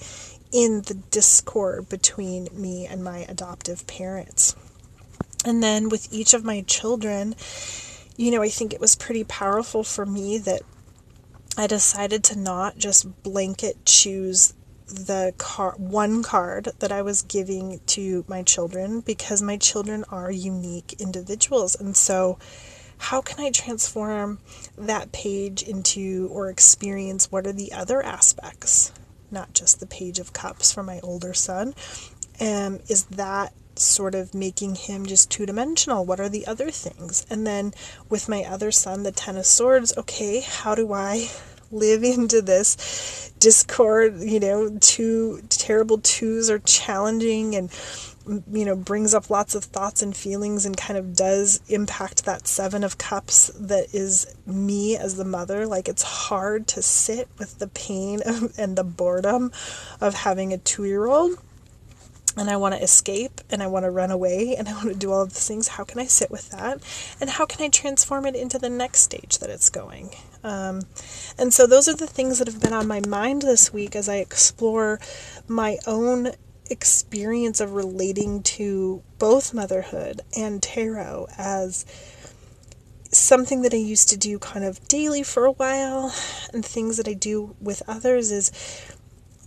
in 0.51 0.81
the 0.83 0.93
discord 1.11 1.89
between 1.89 2.47
me 2.53 2.85
and 2.85 3.03
my 3.03 3.19
adoptive 3.29 3.85
parents? 3.87 4.55
And 5.43 5.61
then 5.61 5.89
with 5.89 6.11
each 6.11 6.33
of 6.33 6.43
my 6.43 6.61
children 6.61 7.35
you 8.17 8.31
know 8.31 8.41
i 8.41 8.49
think 8.49 8.73
it 8.73 8.79
was 8.79 8.95
pretty 8.95 9.23
powerful 9.23 9.83
for 9.83 10.05
me 10.05 10.37
that 10.37 10.61
i 11.57 11.67
decided 11.67 12.23
to 12.23 12.37
not 12.37 12.77
just 12.77 13.23
blanket 13.23 13.77
choose 13.85 14.53
the 14.87 15.33
car 15.37 15.73
one 15.77 16.21
card 16.23 16.69
that 16.79 16.91
I 16.91 17.01
was 17.01 17.21
giving 17.21 17.79
to 17.87 18.23
my 18.27 18.43
children 18.43 19.01
because 19.01 19.41
my 19.41 19.57
children 19.57 20.03
are 20.09 20.31
unique 20.31 20.95
individuals 20.99 21.75
and 21.75 21.97
so 21.97 22.37
how 22.97 23.21
can 23.21 23.43
I 23.43 23.51
transform 23.51 24.39
that 24.77 25.11
page 25.11 25.63
into 25.63 26.29
or 26.31 26.49
experience 26.49 27.31
what 27.31 27.45
are 27.45 27.53
the 27.53 27.73
other 27.73 28.01
aspects, 28.01 28.91
not 29.31 29.53
just 29.53 29.79
the 29.79 29.85
page 29.85 30.19
of 30.19 30.33
cups 30.33 30.71
for 30.71 30.83
my 30.83 30.99
older 31.01 31.33
son? 31.33 31.73
Um, 32.39 32.79
is 32.87 33.03
that 33.05 33.53
sort 33.75 34.15
of 34.15 34.33
making 34.33 34.75
him 34.75 35.05
just 35.05 35.29
two 35.29 35.45
dimensional? 35.45 36.05
What 36.05 36.19
are 36.19 36.29
the 36.29 36.47
other 36.47 36.71
things? 36.71 37.25
And 37.29 37.45
then 37.45 37.73
with 38.09 38.29
my 38.29 38.43
other 38.43 38.71
son, 38.71 39.03
the 39.03 39.11
Ten 39.11 39.35
of 39.35 39.45
Swords, 39.45 39.95
okay, 39.97 40.39
how 40.39 40.75
do 40.75 40.93
I 40.93 41.29
live 41.71 42.03
into 42.03 42.41
this 42.41 43.31
discord? 43.39 44.19
You 44.19 44.39
know, 44.39 44.77
two 44.79 45.41
terrible 45.49 45.99
twos 45.99 46.49
are 46.49 46.59
challenging 46.59 47.55
and 47.55 47.71
you 48.51 48.65
know 48.65 48.75
brings 48.75 49.13
up 49.13 49.29
lots 49.29 49.53
of 49.53 49.63
thoughts 49.63 50.01
and 50.01 50.15
feelings 50.15 50.65
and 50.65 50.75
kind 50.75 50.97
of 50.97 51.15
does 51.15 51.61
impact 51.69 52.25
that 52.25 52.47
seven 52.47 52.83
of 52.83 52.97
cups 52.97 53.51
that 53.59 53.93
is 53.93 54.35
me 54.45 54.97
as 54.97 55.15
the 55.15 55.25
mother 55.25 55.67
like 55.67 55.87
it's 55.87 56.01
hard 56.01 56.65
to 56.67 56.81
sit 56.81 57.27
with 57.37 57.59
the 57.59 57.67
pain 57.67 58.21
and 58.57 58.75
the 58.75 58.83
boredom 58.83 59.51
of 60.01 60.15
having 60.15 60.51
a 60.51 60.57
2-year-old 60.57 61.37
and 62.37 62.49
I 62.49 62.57
want 62.57 62.75
to 62.75 62.81
escape 62.83 63.41
and 63.49 63.63
I 63.63 63.67
want 63.67 63.85
to 63.85 63.91
run 63.91 64.11
away 64.11 64.55
and 64.57 64.67
I 64.67 64.73
want 64.73 64.89
to 64.89 64.95
do 64.95 65.11
all 65.11 65.21
of 65.21 65.29
these 65.29 65.47
things. 65.47 65.69
How 65.69 65.83
can 65.85 65.99
I 65.99 66.05
sit 66.05 66.29
with 66.29 66.49
that? 66.49 66.81
And 67.21 67.29
how 67.29 67.45
can 67.45 67.63
I 67.63 67.69
transform 67.69 68.25
it 68.25 68.35
into 68.35 68.59
the 68.59 68.69
next 68.69 69.01
stage 69.01 69.37
that 69.39 69.49
it's 69.49 69.69
going? 69.69 70.11
Um, 70.45 70.83
and 71.39 71.51
so, 71.51 71.65
those 71.65 71.89
are 71.89 71.95
the 71.95 72.05
things 72.05 72.37
that 72.37 72.47
have 72.47 72.61
been 72.61 72.71
on 72.71 72.87
my 72.87 73.01
mind 73.07 73.41
this 73.41 73.73
week 73.73 73.95
as 73.95 74.07
I 74.07 74.17
explore 74.17 74.99
my 75.47 75.79
own 75.87 76.33
experience 76.69 77.59
of 77.59 77.73
relating 77.73 78.43
to 78.43 79.01
both 79.17 79.55
motherhood 79.55 80.21
and 80.37 80.61
tarot 80.61 81.27
as 81.35 81.85
something 83.11 83.63
that 83.63 83.73
I 83.73 83.77
used 83.77 84.09
to 84.09 84.17
do 84.17 84.37
kind 84.37 84.63
of 84.63 84.87
daily 84.87 85.23
for 85.23 85.45
a 85.45 85.51
while, 85.51 86.13
and 86.53 86.63
things 86.63 86.97
that 86.97 87.07
I 87.07 87.13
do 87.13 87.55
with 87.59 87.81
others 87.87 88.31
is 88.31 88.51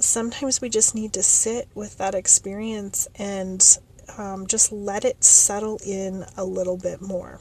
sometimes 0.01 0.61
we 0.61 0.69
just 0.69 0.97
need 0.97 1.13
to 1.13 1.23
sit 1.23 1.69
with 1.77 1.97
that 1.99 2.17
experience 2.17 3.07
and 3.15 3.79
um, 4.17 4.49
just 4.49 4.73
let 4.73 5.05
it 5.05 5.23
settle 5.23 5.79
in 5.87 6.25
a 6.37 6.45
little 6.45 6.77
bit 6.77 7.01
more 7.01 7.41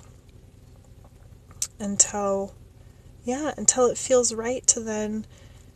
until, 1.79 2.53
yeah, 3.27 3.53
until 3.57 3.87
it 3.87 3.97
feels 3.97 4.33
right 4.33 4.65
to 4.67 4.79
then 4.79 5.25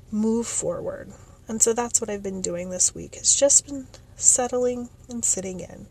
move 0.10 0.48
forward. 0.48 1.12
And 1.48 1.62
so 1.62 1.74
that's 1.74 2.00
what 2.00 2.10
I've 2.10 2.24
been 2.24 2.42
doing 2.42 2.70
this 2.70 2.96
week. 2.96 3.16
It's 3.18 3.36
just 3.36 3.66
been 3.66 3.88
settling 4.16 4.90
and 5.10 5.24
sitting 5.26 5.60
in. 5.60 5.88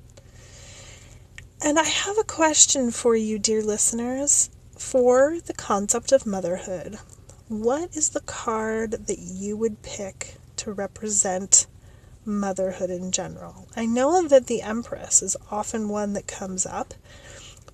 And 1.63 1.79
I 1.79 1.85
have 1.85 2.17
a 2.19 2.25
question 2.25 2.91
for 2.91 3.15
you, 3.15 3.39
dear 3.39 3.63
listeners, 3.63 4.49
for 4.79 5.39
the 5.45 5.53
concept 5.53 6.13
of 6.13 6.25
motherhood. 6.25 6.99
What 7.49 7.95
is 7.95 8.11
the 8.11 8.21
card 8.21 8.93
that 9.07 9.19
you 9.19 9.57
would 9.57 9.83
pick 9.83 10.37
to 10.57 10.73
represent 10.73 11.67
motherhood 12.25 12.91
in 12.91 13.11
general. 13.11 13.67
I 13.77 13.87
know 13.87 14.27
that 14.27 14.47
the 14.47 14.63
Empress 14.63 15.23
is 15.23 15.37
often 15.51 15.89
one 15.89 16.13
that 16.15 16.27
comes 16.27 16.67
up, 16.67 16.95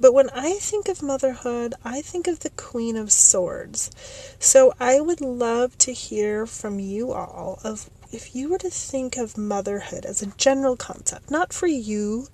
but 0.00 0.12
when 0.12 0.30
I 0.30 0.54
think 0.54 0.88
of 0.88 1.02
motherhood, 1.02 1.74
I 1.84 2.02
think 2.02 2.26
of 2.26 2.40
the 2.40 2.50
Queen 2.50 2.96
of 2.96 3.12
Swords. 3.12 3.90
So 4.38 4.72
I 4.78 5.00
would 5.00 5.20
love 5.20 5.76
to 5.78 5.92
hear 5.92 6.46
from 6.46 6.78
you 6.78 7.12
all 7.12 7.60
of 7.64 7.90
if 8.12 8.34
you 8.34 8.48
were 8.50 8.58
to 8.58 8.70
think 8.70 9.16
of 9.16 9.36
motherhood 9.36 10.04
as 10.04 10.22
a 10.22 10.26
general 10.36 10.76
concept, 10.76 11.30
not 11.30 11.52
for 11.52 11.66
you 11.66 12.28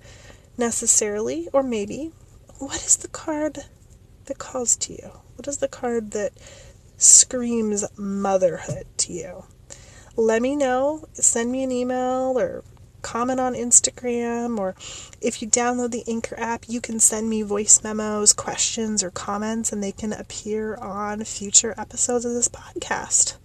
necessarily, 0.57 1.49
or 1.51 1.63
maybe, 1.63 2.11
what 2.59 2.83
is 2.85 2.97
the 2.97 3.07
card 3.07 3.65
that 4.25 4.37
calls 4.37 4.75
to 4.77 4.93
you? 4.93 5.11
What 5.35 5.47
is 5.47 5.57
the 5.57 5.67
card 5.67 6.11
that 6.11 6.33
screams 6.97 7.83
motherhood 7.97 8.85
to 8.97 9.13
you? 9.13 9.43
let 10.15 10.41
me 10.41 10.55
know. 10.55 11.07
Send 11.13 11.51
me 11.51 11.63
an 11.63 11.71
email 11.71 12.37
or 12.37 12.63
comment 13.03 13.39
on 13.39 13.53
Instagram, 13.53 14.57
or 14.57 14.73
if 15.21 15.41
you 15.41 15.47
download 15.47 15.91
the 15.91 16.03
Anchor 16.07 16.39
app, 16.39 16.65
you 16.67 16.81
can 16.81 16.99
send 16.99 17.29
me 17.29 17.43
voice 17.43 17.83
memos, 17.83 18.33
questions, 18.33 19.03
or 19.03 19.11
comments, 19.11 19.71
and 19.71 19.83
they 19.83 19.91
can 19.91 20.11
appear 20.13 20.75
on 20.75 21.23
future 21.23 21.75
episodes 21.77 22.25
of 22.25 22.33
this 22.33 22.47
podcast. 22.47 23.37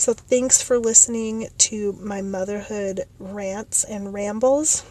So, 0.00 0.14
thanks 0.14 0.62
for 0.62 0.78
listening 0.78 1.48
to 1.58 1.92
my 2.00 2.22
motherhood 2.22 3.02
rants 3.18 3.84
and 3.84 4.14
rambles, 4.14 4.84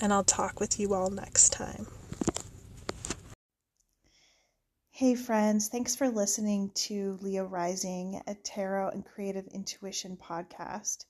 and 0.00 0.12
I'll 0.12 0.24
talk 0.24 0.58
with 0.58 0.80
you 0.80 0.94
all 0.94 1.10
next 1.10 1.50
time. 1.52 1.86
Hey, 5.00 5.14
friends, 5.14 5.68
thanks 5.68 5.96
for 5.96 6.10
listening 6.10 6.72
to 6.74 7.16
Leo 7.22 7.46
Rising, 7.46 8.20
a 8.26 8.34
tarot 8.34 8.90
and 8.90 9.02
creative 9.02 9.46
intuition 9.46 10.18
podcast. 10.18 11.06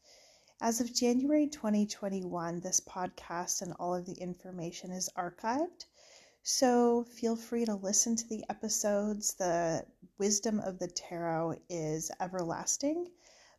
As 0.62 0.78
of 0.78 0.92
January 0.92 1.46
2021, 1.46 2.60
this 2.60 2.80
podcast 2.80 3.62
and 3.62 3.72
all 3.80 3.94
of 3.94 4.04
the 4.04 4.12
information 4.20 4.90
is 4.90 5.08
archived. 5.16 5.86
So 6.42 7.04
feel 7.04 7.34
free 7.34 7.64
to 7.64 7.76
listen 7.76 8.14
to 8.16 8.28
the 8.28 8.44
episodes. 8.50 9.32
The 9.32 9.86
wisdom 10.18 10.60
of 10.60 10.78
the 10.78 10.88
tarot 10.88 11.62
is 11.70 12.10
everlasting, 12.20 13.10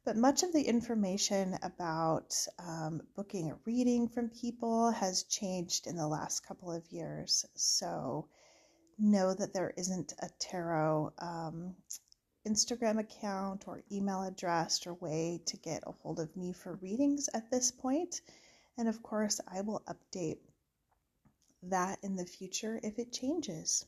but 0.03 0.15
much 0.15 0.43
of 0.43 0.53
the 0.53 0.61
information 0.61 1.57
about 1.63 2.35
um, 2.59 3.01
booking 3.15 3.49
a 3.49 3.57
reading 3.65 4.07
from 4.07 4.29
people 4.29 4.91
has 4.91 5.23
changed 5.23 5.87
in 5.87 5.95
the 5.95 6.07
last 6.07 6.41
couple 6.41 6.71
of 6.71 6.91
years. 6.91 7.45
So 7.55 8.27
know 8.99 9.33
that 9.33 9.55
there 9.55 9.73
isn't 9.75 10.13
a 10.19 10.29
tarot 10.37 11.13
um, 11.17 11.75
Instagram 12.47 12.99
account 12.99 13.67
or 13.67 13.83
email 13.91 14.23
address 14.23 14.85
or 14.87 14.93
way 14.95 15.41
to 15.45 15.57
get 15.57 15.83
a 15.85 15.91
hold 15.91 16.19
of 16.19 16.35
me 16.35 16.53
for 16.53 16.73
readings 16.75 17.29
at 17.33 17.49
this 17.51 17.71
point. 17.71 18.21
And 18.77 18.87
of 18.87 19.03
course, 19.03 19.39
I 19.47 19.61
will 19.61 19.81
update 19.87 20.39
that 21.63 21.99
in 22.03 22.15
the 22.15 22.25
future 22.25 22.79
if 22.81 22.97
it 22.97 23.11
changes. 23.11 23.85